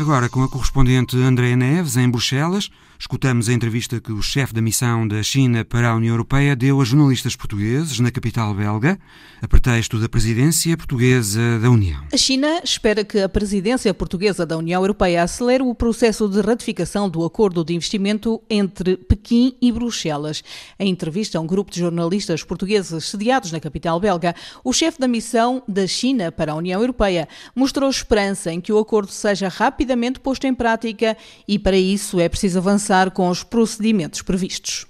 [0.00, 4.62] Agora com a correspondente Andréa Neves, em Bruxelas, escutamos a entrevista que o chefe da
[4.62, 8.98] missão da China para a União Europeia deu a jornalistas portugueses na capital belga,
[9.40, 12.02] a pretexto da presidência portuguesa da União.
[12.12, 17.08] A China espera que a presidência portuguesa da União Europeia acelere o processo de ratificação
[17.08, 20.42] do acordo de investimento entre Pequim e Bruxelas.
[20.78, 25.06] Em entrevista a um grupo de jornalistas portugueses sediados na capital belga, o chefe da
[25.06, 30.18] missão da China para a União Europeia mostrou esperança em que o acordo seja rapidamente
[30.18, 34.86] posto em prática e, para isso, é preciso avançar com os procedimentos previstos.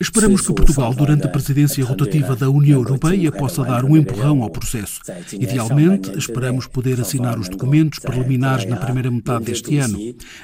[0.00, 4.50] Esperamos que Portugal, durante a presidência rotativa da União Europeia, possa dar um empurrão ao
[4.50, 5.00] processo.
[5.32, 9.98] Idealmente, esperamos poder assinar os documentos preliminares na primeira metade deste ano.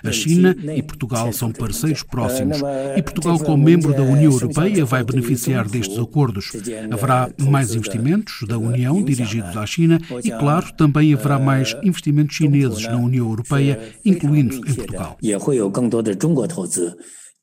[0.04, 2.58] A China e Portugal são parceiros próximos
[2.96, 6.52] e Portugal, como membro da União Europeia, vai beneficiar destes acordos.
[6.90, 12.86] Haverá mais investimentos da União dirigidos à China e, claro, também haverá mais investimentos chineses
[12.86, 16.96] na União Europeia, 所以，嗯，的确的也会有更多的中国投资。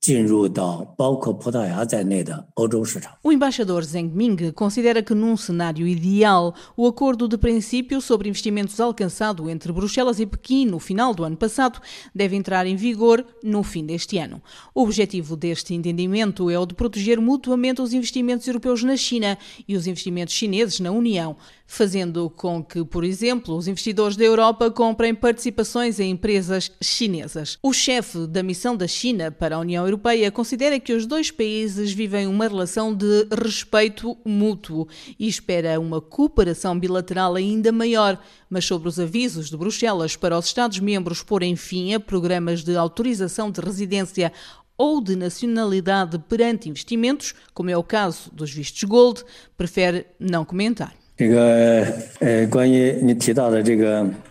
[0.06, 3.12] 进入到包括葡萄牙在内的欧洲市场。
[3.22, 9.48] O embaixador Zheng Ming considera que num cenário ideal, o acordo de princípio sobre investimentos alcançado
[9.48, 11.80] entre Bruxelas e Pequim no final do ano passado
[12.12, 14.42] deve entrar em vigor no fim deste ano.
[14.74, 19.76] O objetivo deste entendimento é o de proteger mutuamente os investimentos europeus na China e
[19.76, 25.14] os investimentos chineses na União, fazendo com que, por exemplo, os investidores da Europa comprem
[25.14, 27.56] participações em empresas chinesas.
[27.62, 29.92] O chefe da missão da China para a União Europeia
[30.31, 34.87] considera que os dois países vivem uma relação de respeito mútuo
[35.19, 40.45] e espera uma cooperação bilateral ainda maior, mas sobre os avisos de Bruxelas para os
[40.45, 44.31] Estados-membros porem fim a programas de autorização de residência
[44.77, 49.23] ou de nacionalidade perante investimentos, como é o caso dos vistos Gold,
[49.57, 51.06] prefere não comentar.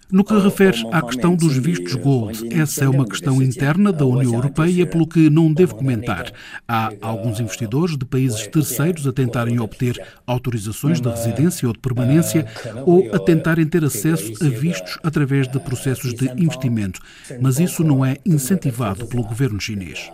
[0.09, 4.35] No que refere à questão dos vistos Gold, essa é uma questão interna da União
[4.35, 6.31] Europeia, pelo que não devo comentar.
[6.68, 12.46] Há alguns investidores de países terceiros a tentarem obter autorizações de residência ou de permanência
[12.85, 17.01] ou a tentarem ter acesso a vistos através de processos de investimento,
[17.40, 20.09] mas isso não é incentivado pelo governo chinês.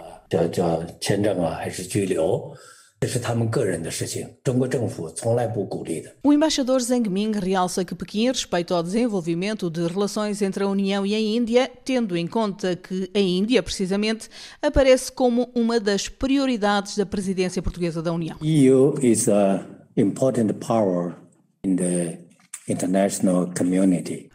[6.22, 11.04] O embaixador Zhang Ming realça que Pequim respeita ao desenvolvimento de relações entre a União
[11.04, 14.28] e a Índia, tendo em conta que a Índia, precisamente,
[14.62, 18.36] aparece como uma das prioridades da presidência portuguesa da União.
[18.40, 21.16] EU is a important power
[21.64, 22.18] in the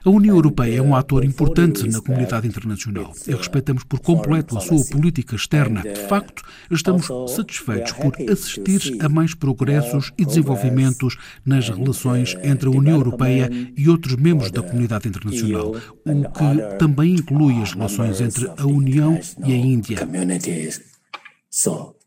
[0.04, 4.62] a União Europeia é um ator importante na comunidade internacional e respeitamos por completo a
[4.62, 5.82] sua política externa.
[5.82, 12.72] De facto, estamos satisfeitos por assistir a mais progressos e desenvolvimentos nas relações entre a
[12.72, 18.50] União Europeia e outros membros da comunidade internacional, o que também inclui as relações entre
[18.58, 20.00] a União e a Índia.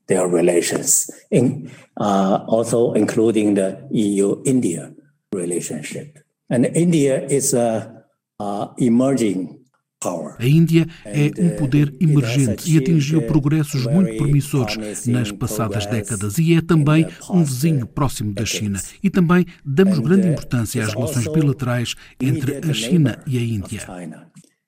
[0.07, 4.93] their relations, in, uh, also including the EU-India
[5.35, 6.19] relationship.
[6.49, 8.05] And India is a,
[8.41, 9.61] a emerging
[10.03, 16.55] a Índia é um poder emergente e atingiu progressos muito promissores nas passadas décadas e
[16.55, 18.81] é também um vizinho próximo da China.
[19.03, 23.87] E também damos grande importância às relações bilaterais entre a China e a Índia.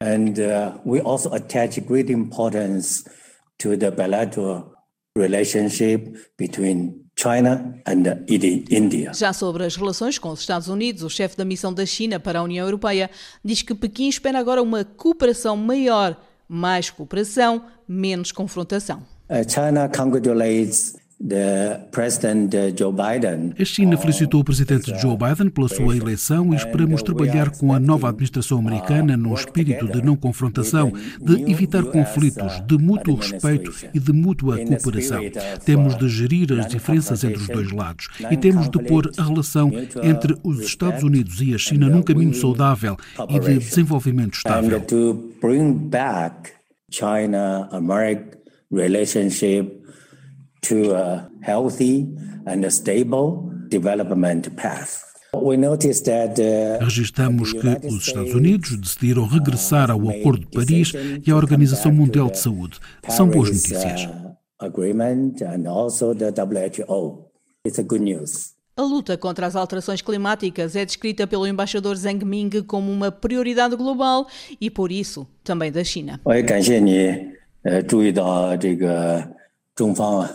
[0.02, 3.04] And uh, we also attach great importance
[3.56, 4.74] to the bilateral
[5.16, 9.12] relationship between China and India.
[9.14, 12.40] Já sobre as relações com os Estados Unidos, o chefe da missão da China para
[12.40, 13.08] a União Europeia
[13.44, 16.16] diz que Pequim espera agora uma cooperação maior,
[16.48, 19.04] mais cooperação, menos confrontação.
[19.30, 20.96] Uh, China congratulates
[23.56, 27.78] a China felicitou o presidente Joe Biden pela sua eleição e esperamos trabalhar com a
[27.78, 34.00] nova administração americana no espírito de não confrontação, de evitar conflitos, de mútuo respeito e
[34.00, 35.20] de mútua cooperação.
[35.64, 39.70] Temos de gerir as diferenças entre os dois lados e temos de pôr a relação
[40.02, 42.96] entre os Estados Unidos e a China num caminho saudável
[43.28, 44.82] e de desenvolvimento estável.
[46.90, 49.81] China-American relationship
[50.61, 52.07] to a healthy
[52.45, 55.05] and stable development path.
[55.33, 55.41] Uh,
[56.79, 60.93] Registramos que os Estados Unidos decidiram regressar ao Acordo de Paris
[61.25, 62.79] e à Organização Mundial de Saúde.
[63.09, 64.09] São boas notícias.
[68.75, 73.75] A luta contra as alterações climáticas é descrita pelo embaixador Zhang Ming como uma prioridade
[73.75, 74.27] global
[74.61, 76.19] e, por isso, também da China.
[76.23, 77.13] 我也感谢你，
[77.63, 79.27] 呃，注意到这个
[79.75, 80.31] 中方啊。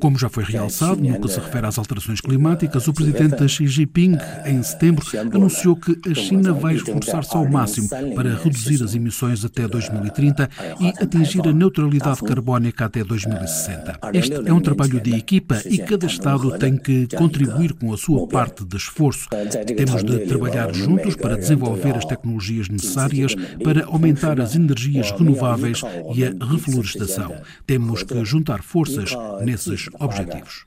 [0.00, 4.18] como já foi realçado, no que se refere às alterações climáticas, o presidente Xi Jinping,
[4.44, 9.68] em setembro, anunciou que a China vai esforçar-se ao máximo para reduzir as emissões até
[9.68, 10.50] 2030
[10.80, 14.00] e atingir a neutralidade carbónica até 2060.
[14.12, 18.26] Este é um trabalho de equipa e cada Estado tem que contribuir com a sua
[18.26, 19.28] parte de esforço.
[19.76, 25.82] Temos de trabalhar juntos para desenvolver as tecnologias necessárias para aumentar as energias renováveis
[26.16, 27.32] e a reflorestação.
[27.64, 30.64] Temos que juntar juntar forças nesses objetivos.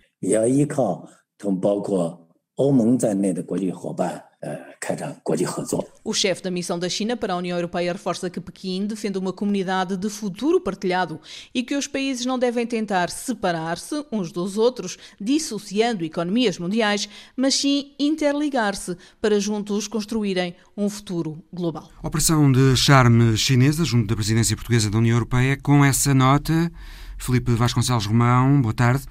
[6.04, 9.34] O chefe da missão da China para a União Europeia reforça que Pequim defende uma
[9.34, 11.20] comunidade de futuro partilhado
[11.54, 17.56] e que os países não devem tentar separar-se uns dos outros, dissociando economias mundiais, mas
[17.56, 21.90] sim interligar-se para juntos construírem um futuro global.
[22.02, 25.58] Operação de charme chinesa junto da presidência portuguesa da União Europeia.
[25.62, 26.72] Com essa nota,
[27.20, 29.04] Felipe Vasconcelos Romão, boa tarde.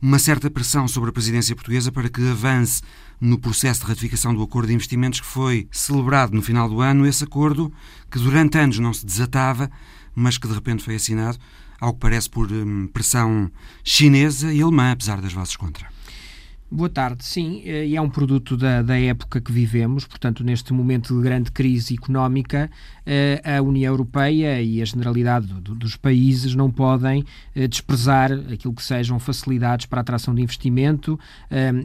[0.00, 2.80] Uma certa pressão sobre a presidência portuguesa para que avance
[3.20, 7.06] no processo de ratificação do acordo de investimentos que foi celebrado no final do ano,
[7.06, 7.72] esse acordo
[8.10, 9.70] que durante anos não se desatava,
[10.14, 11.38] mas que de repente foi assinado,
[11.80, 13.50] ao que parece por hum, pressão
[13.82, 15.95] chinesa e alemã, apesar das vozes contra.
[16.68, 20.72] Boa tarde, sim, eh, e é um produto da, da época que vivemos, portanto, neste
[20.72, 22.68] momento de grande crise económica,
[23.06, 28.74] eh, a União Europeia e a generalidade do, dos países não podem eh, desprezar aquilo
[28.74, 31.18] que sejam facilidades para a atração de investimento,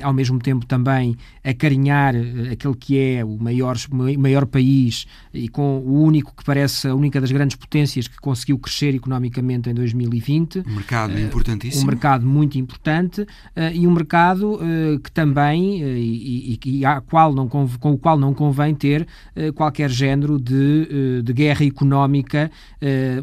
[0.02, 2.16] ao mesmo tempo também acarinhar
[2.52, 3.78] aquele que é o maior,
[4.18, 8.58] maior país e com o único que parece a única das grandes potências que conseguiu
[8.58, 10.64] crescer economicamente em 2020.
[10.66, 11.84] Um mercado importantíssimo.
[11.84, 13.26] Um mercado muito importante
[13.74, 14.60] e um mercado
[15.04, 19.52] que também eh, e, e, e qual não, com o qual não convém ter eh,
[19.52, 20.88] qualquer género de,
[21.20, 22.52] eh, de guerra económica,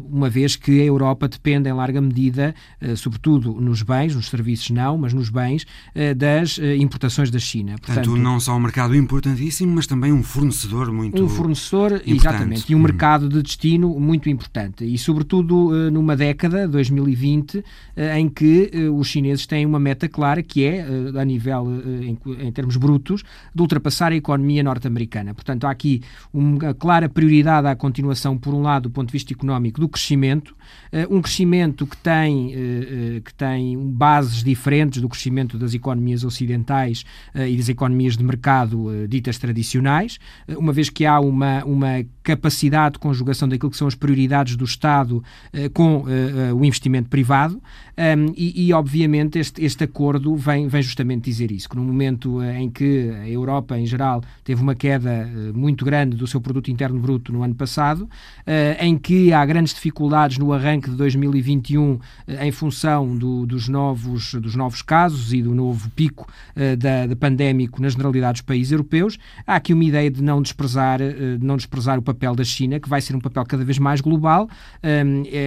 [0.09, 2.55] uma vez que a Europa depende em larga medida,
[2.95, 5.65] sobretudo nos bens, nos serviços não, mas nos bens,
[6.15, 7.73] das importações da China.
[7.73, 12.15] Portanto, Portanto não só um mercado importantíssimo, mas também um fornecedor muito Um fornecedor, importante.
[12.15, 12.83] exatamente, e um hum.
[12.83, 14.85] mercado de destino muito importante.
[14.85, 17.63] E sobretudo numa década, 2020,
[18.15, 20.85] em que os chineses têm uma meta clara que é,
[21.19, 23.23] a nível nível, eh, em, em termos brutos,
[23.55, 25.33] de ultrapassar a economia norte-americana.
[25.33, 26.01] Portanto, há aqui
[26.33, 30.55] uma clara prioridade à continuação, por um lado, do ponto de vista económico, do crescimento,
[30.91, 37.05] eh, um crescimento que tem, eh, que tem bases diferentes do crescimento das economias ocidentais
[37.35, 40.19] e das economias de mercado ditas tradicionais,
[40.57, 44.65] uma vez que há uma, uma capacidade de conjugação daquilo que são as prioridades do
[44.65, 45.23] Estado
[45.73, 46.03] com
[46.55, 47.61] o investimento privado
[48.35, 52.61] e, e obviamente, este, este acordo vem, vem justamente dizer isso, que no momento eh,
[52.61, 56.71] em que a Europa, em geral, teve uma queda eh, muito grande do seu produto
[56.71, 58.09] interno bruto no ano passado,
[58.47, 61.99] eh, em que há grandes dificuldades no arranque de 2021
[62.41, 66.27] em função do, dos, novos, dos novos casos e do novo pico
[66.77, 70.99] da, da pandémico na generalidade dos países europeus, há aqui uma ideia de não desprezar,
[70.99, 74.01] de não desprezar o papel da China, que vai ser um papel cada vez mais
[74.01, 74.47] global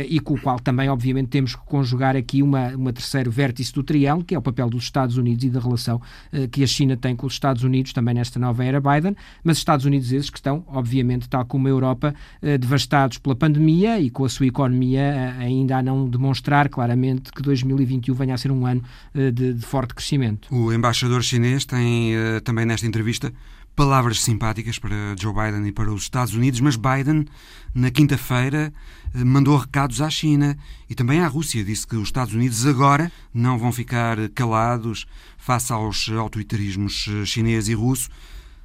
[0.08, 3.82] e com o qual também, obviamente, temos que conjugar aqui uma, uma terceiro vértice do
[3.82, 6.00] triângulo, que é o papel dos Estados Unidos e da relação
[6.32, 9.58] uh, que a China tem com os Estados Unidos, também nesta nova era Biden, mas
[9.58, 14.10] Estados Unidos esses que estão, obviamente, tal como a Europa, uh, devastados pela pandemia e
[14.10, 18.50] com a sua economia uh, ainda a não demonstrar claramente que 2021 venha a ser
[18.50, 18.82] um ano
[19.14, 20.48] de, de, forte crescimento.
[20.54, 22.12] O embaixador chinês tem
[22.44, 23.32] também nesta entrevista
[23.74, 27.26] palavras simpáticas para Joe Biden e para os Estados Unidos, mas Biden,
[27.74, 28.72] na quinta-feira,
[29.14, 30.56] mandou recados à China
[30.88, 31.64] e também à Rússia.
[31.64, 35.06] Disse que os Estados Unidos agora não vão ficar calados
[35.38, 38.08] face aos autoritarismos chinês e russo,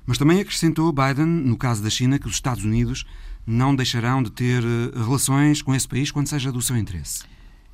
[0.06, 3.06] mas também acrescentou Biden, no caso da China, que os Estados Unidos
[3.46, 7.24] não deixarão de ter relações com esse país quando seja do seu interesse.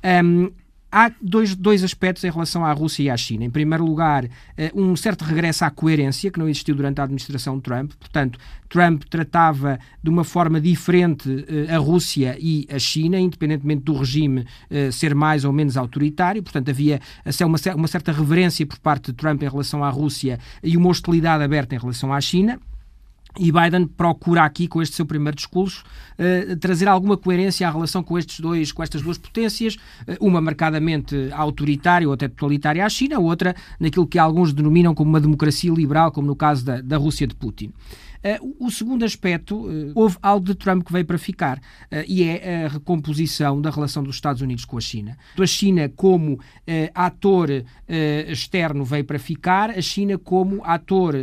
[0.04, 0.50] Um,
[0.96, 3.44] Há dois, dois aspectos em relação à Rússia e à China.
[3.44, 4.26] Em primeiro lugar,
[4.56, 7.90] eh, um certo regresso à coerência que não existiu durante a administração Trump.
[7.98, 8.38] Portanto,
[8.68, 14.46] Trump tratava de uma forma diferente eh, a Rússia e a China, independentemente do regime
[14.70, 16.40] eh, ser mais ou menos autoritário.
[16.44, 17.00] Portanto, havia
[17.74, 21.74] uma certa reverência por parte de Trump em relação à Rússia e uma hostilidade aberta
[21.74, 22.60] em relação à China.
[23.38, 25.82] E Biden procura aqui, com este seu primeiro discurso,
[26.18, 30.40] uh, trazer alguma coerência à relação com, estes dois, com estas duas potências, uh, uma
[30.40, 35.72] marcadamente autoritária ou até totalitária à China, outra naquilo que alguns denominam como uma democracia
[35.72, 37.72] liberal, como no caso da, da Rússia de Putin.
[38.24, 42.22] Uh, o segundo aspecto, uh, houve algo de Trump que veio para ficar, uh, e
[42.24, 45.18] é a recomposição da relação dos Estados Unidos com a China.
[45.38, 46.38] A China, como
[46.94, 47.50] ator
[48.26, 51.14] externo, veio para ficar, a China, como ator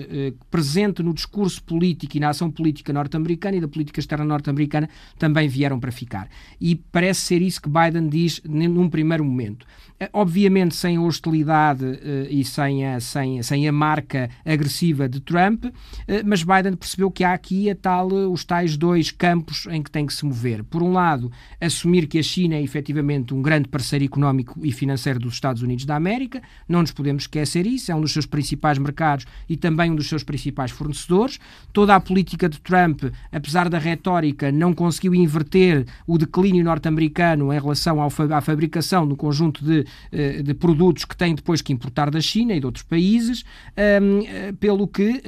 [0.51, 4.87] presente no discurso político e na ação política norte-americana e da política externa norte-americana,
[5.17, 6.27] também vieram para ficar.
[6.59, 9.65] E parece ser isso que Biden diz num primeiro momento.
[10.13, 11.85] Obviamente, sem a hostilidade
[12.29, 15.65] e sem a, sem, sem a marca agressiva de Trump,
[16.25, 20.05] mas Biden percebeu que há aqui a tal, os tais dois campos em que tem
[20.05, 20.61] que se mover.
[20.63, 25.19] Por um lado, assumir que a China é efetivamente um grande parceiro económico e financeiro
[25.19, 28.77] dos Estados Unidos da América, não nos podemos esquecer isso, é um dos seus principais
[28.77, 31.39] mercados e também um dos seus principais fornecedores.
[31.71, 37.59] Toda a política de Trump, apesar da retórica, não conseguiu inverter o declínio norte-americano em
[37.59, 42.19] relação à fabricação no conjunto de, eh, de produtos que tem depois que importar da
[42.19, 43.45] China e de outros países,
[43.77, 45.21] um, eh, pelo que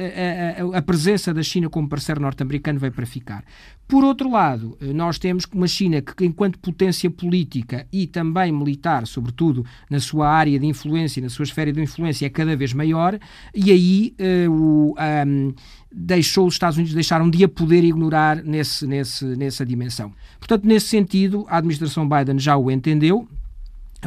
[0.73, 3.43] a presença da China como parceiro norte-americano veio para ficar.
[3.87, 9.05] Por outro lado, eh, nós temos uma China que, enquanto potência política e também militar,
[9.05, 13.19] sobretudo na sua área de influência, na sua esfera de influência, é cada vez maior,
[13.53, 14.15] e aí
[14.47, 14.95] uh, o,
[15.27, 15.53] um,
[15.91, 20.11] deixou os Estados Unidos deixaram de a poder ignorar nesse, nesse, nessa dimensão.
[20.39, 23.27] Portanto, nesse sentido, a administração Biden já o entendeu,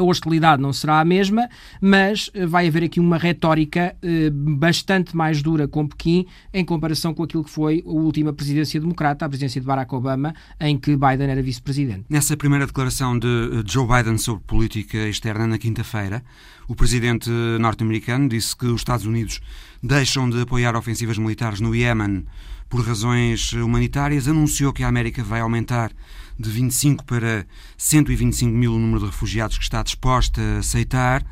[0.00, 1.48] a hostilidade não será a mesma,
[1.80, 7.14] mas eh, vai haver aqui uma retórica eh, bastante mais dura com Pequim em comparação
[7.14, 10.96] com aquilo que foi a última presidência democrata, a presidência de Barack Obama, em que
[10.96, 12.04] Biden era vice-presidente.
[12.08, 16.22] Nessa primeira declaração de eh, Joe Biden sobre política externa na quinta-feira,
[16.68, 17.30] o presidente
[17.60, 19.40] norte-americano disse que os Estados Unidos
[19.82, 22.24] deixam de apoiar ofensivas militares no Iémen
[22.68, 25.92] por razões humanitárias, anunciou que a América vai aumentar
[26.38, 27.46] de 25 para
[27.76, 31.24] 125 mil o número de refugiados que está disposta a aceitar.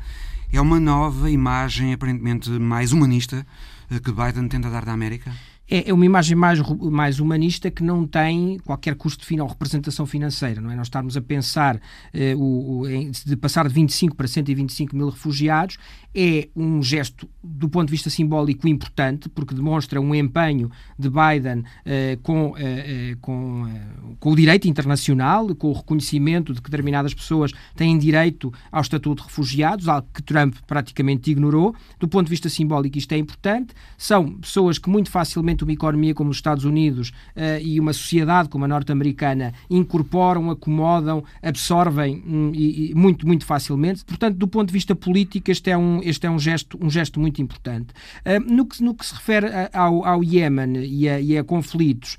[0.51, 3.45] É uma nova imagem aparentemente mais humanista
[3.89, 5.31] eh, que Biden tenta dar da América?
[5.69, 10.61] É, é uma imagem mais, mais humanista que não tem qualquer custo final, representação financeira,
[10.61, 10.75] não é?
[10.75, 11.79] Nós estarmos a pensar
[12.13, 12.87] eh, o, o,
[13.25, 15.77] de passar de 25 para 125 mil refugiados
[16.15, 21.63] é um gesto, do ponto de vista simbólico, importante, porque demonstra um empenho de Biden
[21.83, 26.69] eh, com, eh, eh com, eh, com o direito internacional, com o reconhecimento de que
[26.69, 31.75] determinadas pessoas têm direito ao estatuto de refugiados, algo que Trump praticamente ignorou.
[31.99, 33.73] Do ponto de vista simbólico, isto é importante.
[33.97, 38.49] São pessoas que muito facilmente uma economia como os Estados Unidos uh, e uma sociedade
[38.49, 44.03] como a norte-americana incorporam, acomodam, absorvem um, e, e muito, muito facilmente.
[44.05, 47.19] Portanto, do ponto de vista político, este é um, este é um, gesto, um gesto
[47.19, 47.93] muito importante.
[48.25, 52.17] Uh, no, que, no que se refere ao, ao Iémen e a, e a conflitos,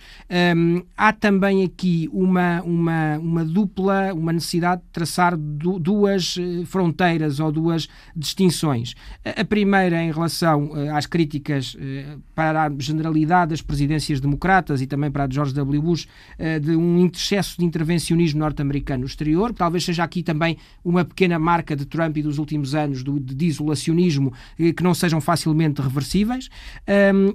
[0.56, 6.64] um, há também aqui uma, uma, uma dupla, uma necessidade de traçar du, duas eh,
[6.64, 8.94] fronteiras ou duas distinções.
[9.24, 11.76] A primeira em relação às críticas
[12.34, 15.82] para a generalidade das presidências democratas e também para a de George W.
[15.82, 16.06] Bush
[16.38, 19.52] eh, de um excesso de intervencionismo norte-americano no exterior.
[19.52, 23.46] Talvez seja aqui também uma pequena marca de Trump e dos últimos anos do, de
[23.46, 26.48] isolacionismo eh, que não sejam facilmente reversíveis.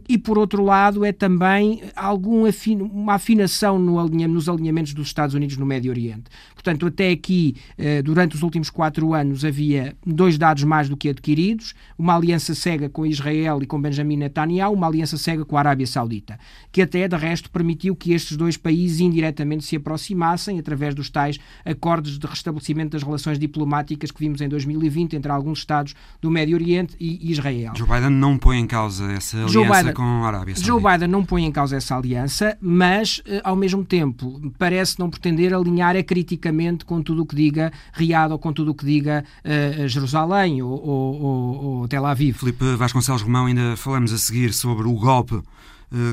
[0.07, 5.07] e, por outro lado, é também algum afino, uma afinação no alinha, nos alinhamentos dos
[5.07, 6.23] Estados Unidos no Médio Oriente.
[6.53, 11.09] Portanto, até aqui, eh, durante os últimos quatro anos, havia dois dados mais do que
[11.09, 15.59] adquiridos, uma aliança cega com Israel e com Benjamin Netanyahu, uma aliança cega com a
[15.59, 16.39] Arábia Arábia Saudita,
[16.71, 21.39] que até, de resto, permitiu que estes dois países indiretamente se aproximassem através dos tais
[21.65, 26.55] acordos de restabelecimento das relações diplomáticas que vimos em 2020 entre alguns Estados do Médio
[26.55, 27.73] Oriente e Israel.
[27.75, 30.67] Joe Biden não põe em causa essa aliança Biden, com a Arábia Saudita.
[30.67, 35.09] Joe Biden não põe em causa essa aliança, mas, eh, ao mesmo tempo, parece não
[35.09, 38.85] pretender alinhar é criticamente com tudo o que diga Riad ou com tudo o que
[38.85, 42.37] diga uh, Jerusalém ou, ou, ou, ou Tel Aviv.
[42.37, 45.41] Felipe Vasconcelos Romão, ainda falamos a seguir sobre o golpe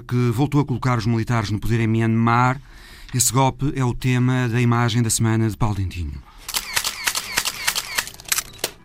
[0.07, 2.61] que voltou a colocar os militares no poder em Myanmar.
[3.15, 6.21] Esse golpe é o tema da imagem da semana de Paulo Dentinho.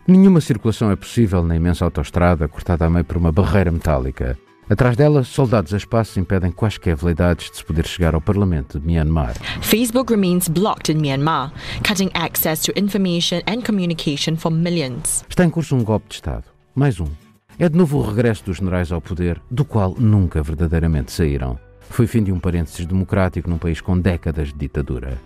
[0.06, 4.38] Nenhuma circulação é possível na imensa autoestrada cortada a meio por uma barreira metálica.
[4.68, 8.86] Atrás dela, soldados a espaço impedem quaisquer veleidades de se poder chegar ao Parlamento de
[8.86, 9.34] Myanmar.
[9.60, 11.52] Facebook remains blocked in Myanmar,
[11.86, 15.24] cutting access to information and communication for millions.
[15.28, 16.44] Está em curso um golpe de Estado.
[16.74, 17.23] Mais um.
[17.56, 21.56] É de novo o regresso dos generais ao poder, do qual nunca verdadeiramente saíram.
[21.88, 25.20] Foi fim de um parênteses democrático num país com décadas de ditadura.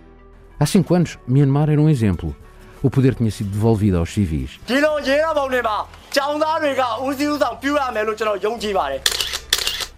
[0.59, 2.35] Há cinco anos, Myanmar era um exemplo.
[2.83, 4.59] O poder tinha sido devolvido aos civis.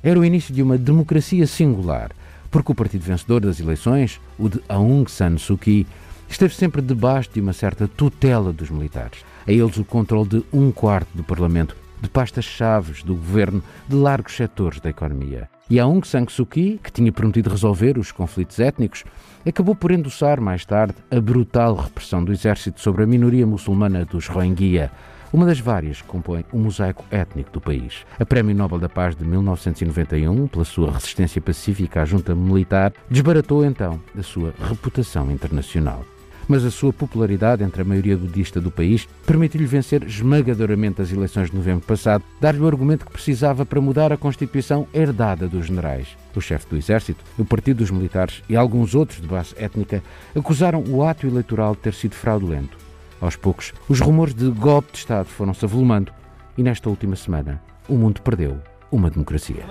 [0.02, 2.12] Era o início de uma democracia singular,
[2.50, 5.86] porque o partido vencedor das eleições, o de Aung San Suu Kyi,
[6.30, 9.20] esteve sempre debaixo de uma certa tutela dos militares.
[9.46, 14.36] A eles o controle de um quarto do Parlamento de pastas-chaves do governo de largos
[14.36, 15.50] setores da economia.
[15.70, 19.06] E Aung San Suu Kyi, que tinha prometido resolver os conflitos étnicos,
[19.48, 24.28] acabou por endossar mais tarde a brutal repressão do exército sobre a minoria muçulmana dos
[24.28, 24.92] Rohingya,
[25.32, 28.06] uma das várias que compõem o mosaico étnico do país.
[28.20, 33.64] A Prémio Nobel da Paz de 1991, pela sua resistência pacífica à junta militar, desbaratou
[33.64, 36.04] então a sua reputação internacional
[36.48, 41.50] mas a sua popularidade entre a maioria budista do país permitiu-lhe vencer esmagadoramente as eleições
[41.50, 46.18] de novembro passado, dar-lhe o argumento que precisava para mudar a Constituição herdada dos generais.
[46.36, 50.04] O chefe do Exército, o Partido dos Militares e alguns outros de base étnica
[50.36, 52.78] acusaram o ato eleitoral de ter sido fraudulento.
[53.20, 56.12] Aos poucos, os rumores de golpe de Estado foram-se avolumando
[56.58, 58.60] e nesta última semana o mundo perdeu
[58.92, 59.66] uma democracia.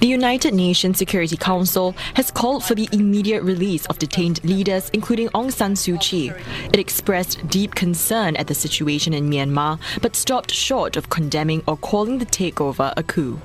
[0.00, 5.28] The United Nations Security Council has called for the immediate release of detained leaders, including
[5.30, 6.32] Aung San Suu Kyi.
[6.72, 11.76] It expressed deep concern at the situation in Myanmar, but stopped short of condemning or
[11.76, 13.38] calling the takeover a coup.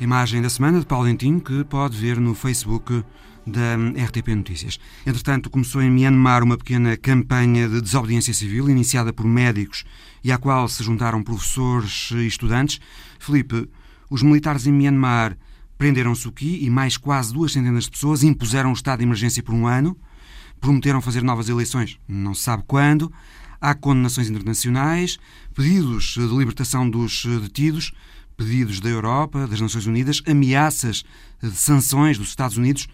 [0.00, 3.02] Imagem da semana de Paulo Dentinho que pode ver no Facebook
[3.48, 3.76] da
[4.06, 4.78] RTP Notícias.
[5.06, 9.84] Entretanto, começou em Myanmar uma pequena campanha de desobediência civil iniciada por médicos
[10.22, 12.80] e à qual se juntaram professores e estudantes.
[13.18, 13.68] Felipe,
[14.10, 15.36] os militares em Myanmar
[15.76, 19.54] prenderam Suki e mais quase duas centenas de pessoas, impuseram o estado de emergência por
[19.54, 19.96] um ano,
[20.60, 23.12] prometeram fazer novas eleições, não se sabe quando.
[23.60, 25.18] Há condenações internacionais,
[25.54, 27.92] pedidos de libertação dos detidos,
[28.36, 31.04] pedidos da Europa, das Nações Unidas, ameaças
[31.42, 32.88] de sanções dos Estados Unidos.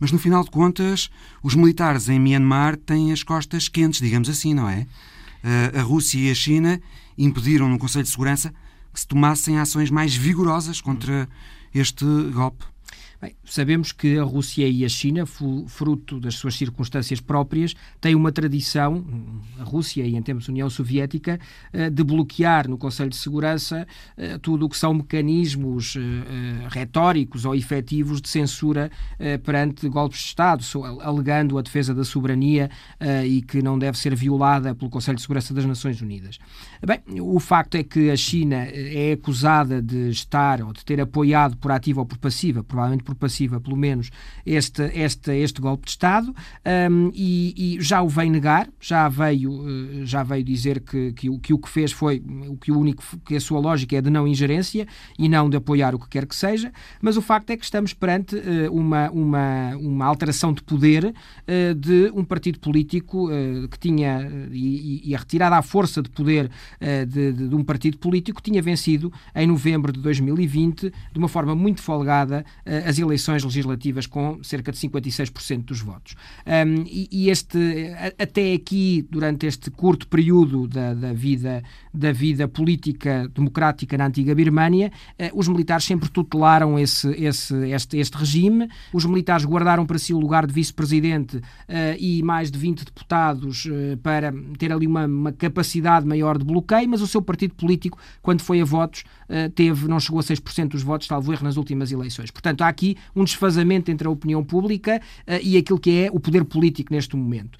[0.00, 1.10] Mas no final de contas,
[1.42, 4.86] os militares em Myanmar têm as costas quentes, digamos assim, não é?
[5.44, 6.80] Eh, a Rússia e a China
[7.16, 8.52] impediram no Conselho de Segurança
[8.92, 11.28] que se tomassem ações mais vigorosas contra
[11.74, 12.64] este golpe.
[13.20, 18.32] Bem, sabemos que a Rússia e a China, fruto das suas circunstâncias próprias, têm uma
[18.32, 19.04] tradição,
[19.58, 21.38] a Rússia e em termos da União Soviética,
[21.70, 23.86] eh, de bloquear no Conselho de Segurança
[24.16, 28.90] eh, tudo o que são mecanismos eh, retóricos ou efetivos de censura
[29.44, 30.64] perante golpes de Estado,
[31.02, 32.70] alegando a defesa da soberania
[33.26, 36.38] e que não deve ser violada pelo Conselho de Segurança das Nações Unidas.
[36.82, 41.54] Bem, o facto é que a China é acusada de estar ou de ter apoiado
[41.58, 44.10] por ativa ou por passiva, provavelmente por passiva, pelo menos,
[44.46, 46.34] este, este, este golpe de Estado
[46.90, 51.38] um, e, e, já o vem negar, já veio, uh, já veio dizer que, que,
[51.40, 54.08] que, o que fez foi o que o único que a sua lógica é de
[54.08, 56.72] não ingerência e não de apoiar o que quer que seja,
[57.02, 61.12] mas o facto é que estamos perante uh, uma, uma, uma alteração de poder
[61.76, 63.28] de um partido político
[63.70, 66.50] que tinha e, e, a retirada à força de poder
[66.80, 71.54] de, de, de um partido político tinha vencido em novembro de 2020 de uma forma
[71.54, 72.44] muito folgada
[72.86, 76.14] as eleições legislativas com cerca de 56% dos votos.
[76.46, 77.58] Um, e, e, este,
[78.18, 81.62] até aqui, durante este curto período da, da, vida,
[81.92, 84.90] da vida política democrática na antiga Birmânia,
[85.34, 88.68] os militares sempre tutelaram esse, esse, este, este regime.
[88.92, 91.42] Os militares guardaram para si o lugar de vice-presidente uh,
[91.98, 96.59] e mais de 20 deputados uh, para ter ali uma, uma, capacidade maior de bloqueio,
[96.86, 99.04] mas o seu partido político, quando foi a votos,
[99.54, 102.30] teve, não chegou a 6% dos votos, salvo erro, nas últimas eleições.
[102.30, 106.20] Portanto, há aqui um desfazamento entre a opinião pública uh, e aquilo que é o
[106.20, 107.58] poder político neste momento.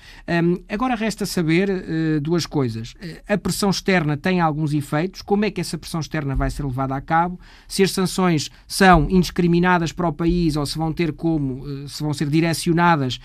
[0.68, 2.94] Agora resta saber uh, duas coisas.
[3.28, 6.94] A pressão externa tem alguns efeitos, como é que essa pressão externa vai ser levada
[6.94, 11.64] a cabo, se as sanções são indiscriminadas para o país ou se vão ter como,
[11.88, 13.18] se vão ser direcionadas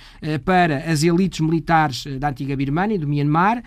[0.43, 3.63] para as elites militares da antiga Birmania, do Myanmar,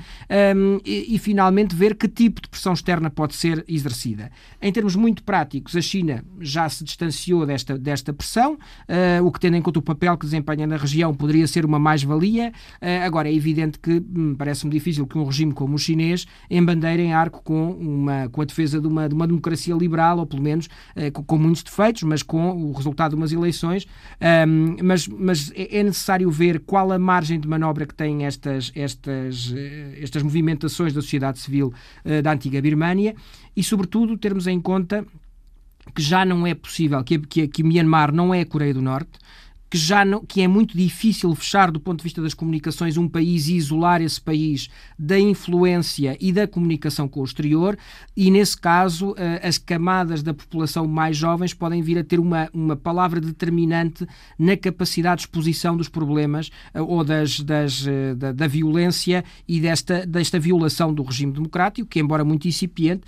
[0.85, 4.31] e, e finalmente ver que tipo de pressão externa pode ser exercida.
[4.63, 9.41] Em termos muito práticos, a China já se distanciou desta, desta pressão uh, o que
[9.41, 12.53] tendo em conta o papel que desempenha na região poderia ser uma mais-valia.
[12.81, 17.03] Uh, agora, é evidente que hum, parece-me difícil que um regime como o chinês embandeire
[17.03, 20.43] em arco com, uma, com a defesa de uma, de uma democracia liberal, ou pelo
[20.43, 23.87] menos uh, com, com, muitos defeitos, mas com o resultado de umas eleições.
[24.47, 28.71] Um, mas, mas é, é necessário ver qual a margem de manobra que têm estas,
[28.75, 29.53] estas,
[30.01, 31.73] estas movimentações da sociedade civil
[32.22, 33.14] da antiga Birmânia
[33.57, 35.05] e, sobretudo, termos em conta
[35.95, 39.18] que já não é possível, que, que, que Myanmar não é a Coreia do Norte,
[39.71, 43.09] que já não, que é muito difícil fechar do ponto de vista das comunicações um
[43.09, 47.77] país e isolar esse país da influência e da comunicação com o exterior.
[48.16, 52.49] E nesse caso eh, as camadas da população mais jovens podem vir a ter uma,
[52.53, 54.07] uma palavra determinante
[54.39, 59.61] na capacidade de exposição dos problemas eh, ou das, das eh, da, da, violência e
[59.61, 63.03] desta, desta violação do regime democrático que embora muito incipiente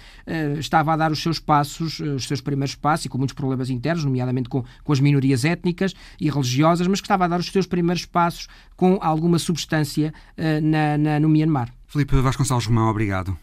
[0.59, 4.05] estava a dar os seus passos, os seus primeiros passos e com muitos problemas internos,
[4.05, 7.47] nomeadamente com, com as minorias étnicas e religiosas religiosas, mas que estava a dar os
[7.47, 11.73] seus primeiros passos com alguma substância uh, na, na, no Myanmar.
[11.87, 13.37] Felipe Vasconcelos Romão, obrigado.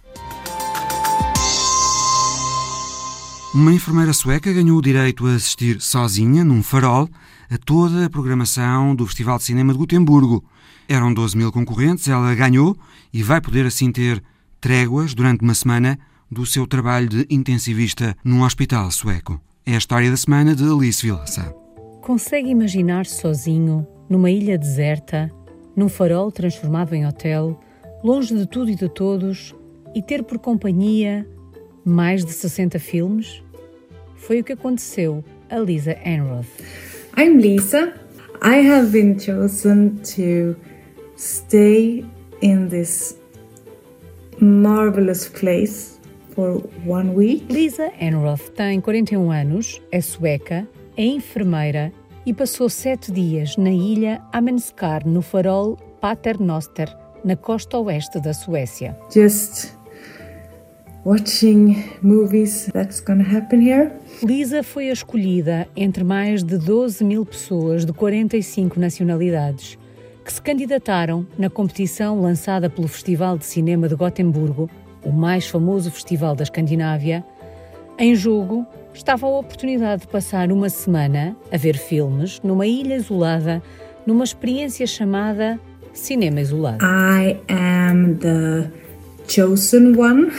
[3.53, 7.09] Uma enfermeira sueca ganhou o direito a assistir sozinha, num farol,
[7.49, 10.43] a toda a programação do Festival de Cinema de Gotemburgo.
[10.87, 12.77] Eram 12 mil concorrentes, ela ganhou
[13.11, 14.23] e vai poder assim ter
[14.61, 15.97] tréguas durante uma semana
[16.29, 19.41] do seu trabalho de intensivista num hospital sueco.
[19.65, 21.66] É a história da semana de Alice Vilaça.
[22.07, 25.29] Consegue imaginar-se sozinho, numa ilha deserta,
[25.75, 27.59] num farol transformado em hotel,
[28.01, 29.53] longe de tudo e de todos,
[29.93, 31.27] e ter por companhia
[31.83, 33.43] mais de 60 filmes?
[34.15, 36.47] Foi o que aconteceu a Lisa Enroth.
[37.17, 37.93] I'm Lisa.
[38.41, 40.55] I have been chosen to
[41.17, 42.05] stay
[42.41, 43.19] in this
[44.39, 45.99] marvelous place
[46.33, 47.51] for one week.
[47.51, 50.65] Lisa Enroth tem 41 anos, é sueca
[50.97, 51.93] é enfermeira
[52.27, 58.99] e passou sete dias na ilha Amenskar, no farol Paternoster, na costa oeste da Suécia.
[59.09, 59.73] Just
[61.05, 63.93] watching movies that's gonna happen here.
[64.21, 69.77] Lisa foi a escolhida entre mais de 12 mil pessoas de 45 nacionalidades
[70.25, 74.69] que se candidataram na competição lançada pelo Festival de Cinema de Gotemburgo,
[75.01, 77.23] o mais famoso festival da Escandinávia.
[77.97, 78.67] Em jogo
[78.97, 83.61] estava a oportunidade de passar uma semana a ver filmes numa ilha isolada,
[84.05, 85.59] numa experiência chamada
[85.93, 86.83] Cinema Isolado.
[86.83, 88.69] I am the
[89.27, 90.31] chosen one.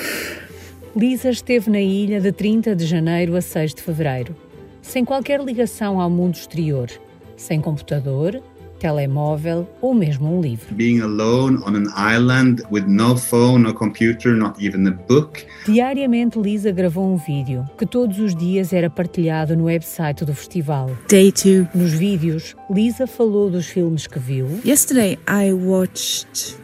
[0.95, 4.35] Lisa esteve na ilha de 30 de janeiro a 6 de fevereiro,
[4.83, 6.91] sem qualquer ligação ao mundo exterior,
[7.37, 8.43] sem computador,
[8.79, 10.75] telemóvel ou mesmo um livro.
[10.75, 15.45] Being alone on an island with no phone, no computer, not even a book.
[15.67, 20.91] Diariamente Lisa gravou um vídeo que todos os dias era partilhado no website do festival.
[21.09, 21.67] Day two.
[21.75, 24.47] Nos vídeos, Lisa falou dos filmes que viu.
[24.65, 26.57] Yesterday I watched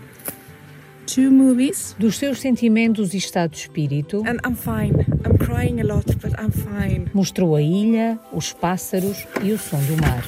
[1.06, 1.94] two movies.
[1.98, 4.22] Dos seus sentimentos e estado de espírito.
[4.26, 5.06] And I'm fine.
[5.24, 7.06] I'm crying a lot, but I'm fine.
[7.12, 10.24] Mostrou a ilha, os pássaros e o som do mar.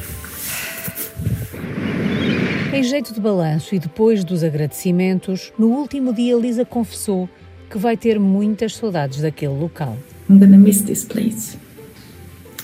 [2.76, 7.26] Em jeito de balanço e depois dos agradecimentos, no último dia Lisa confessou
[7.70, 9.96] que vai ter muitas saudades daquele local.
[10.28, 11.56] I'm gonna miss this place.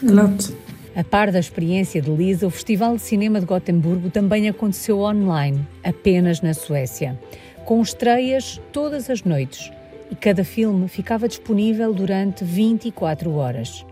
[0.07, 0.55] A lot.
[0.95, 5.67] A par da experiência de Lisa, o Festival de Cinema de Gotemburgo também aconteceu online,
[5.83, 7.19] apenas na Suécia,
[7.65, 9.73] com estreias todas as noites
[10.11, 13.87] e cada filme ficava disponível durante 24 horas.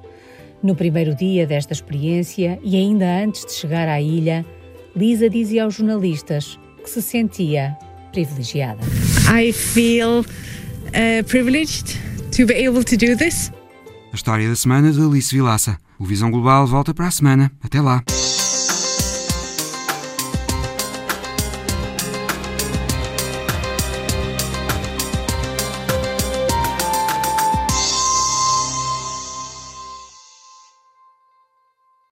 [0.62, 4.44] No primeiro dia desta experiência e ainda antes de chegar à ilha,
[4.94, 7.76] Lisa dizia aos jornalistas que se sentia
[8.12, 8.80] privilegiada.
[9.32, 11.98] I feel uh, privileged
[12.36, 13.52] to be able to do this.
[14.12, 15.78] A história da semana de Alice Vilaça.
[15.98, 17.52] O Visão Global volta para a semana.
[17.62, 18.02] Até lá.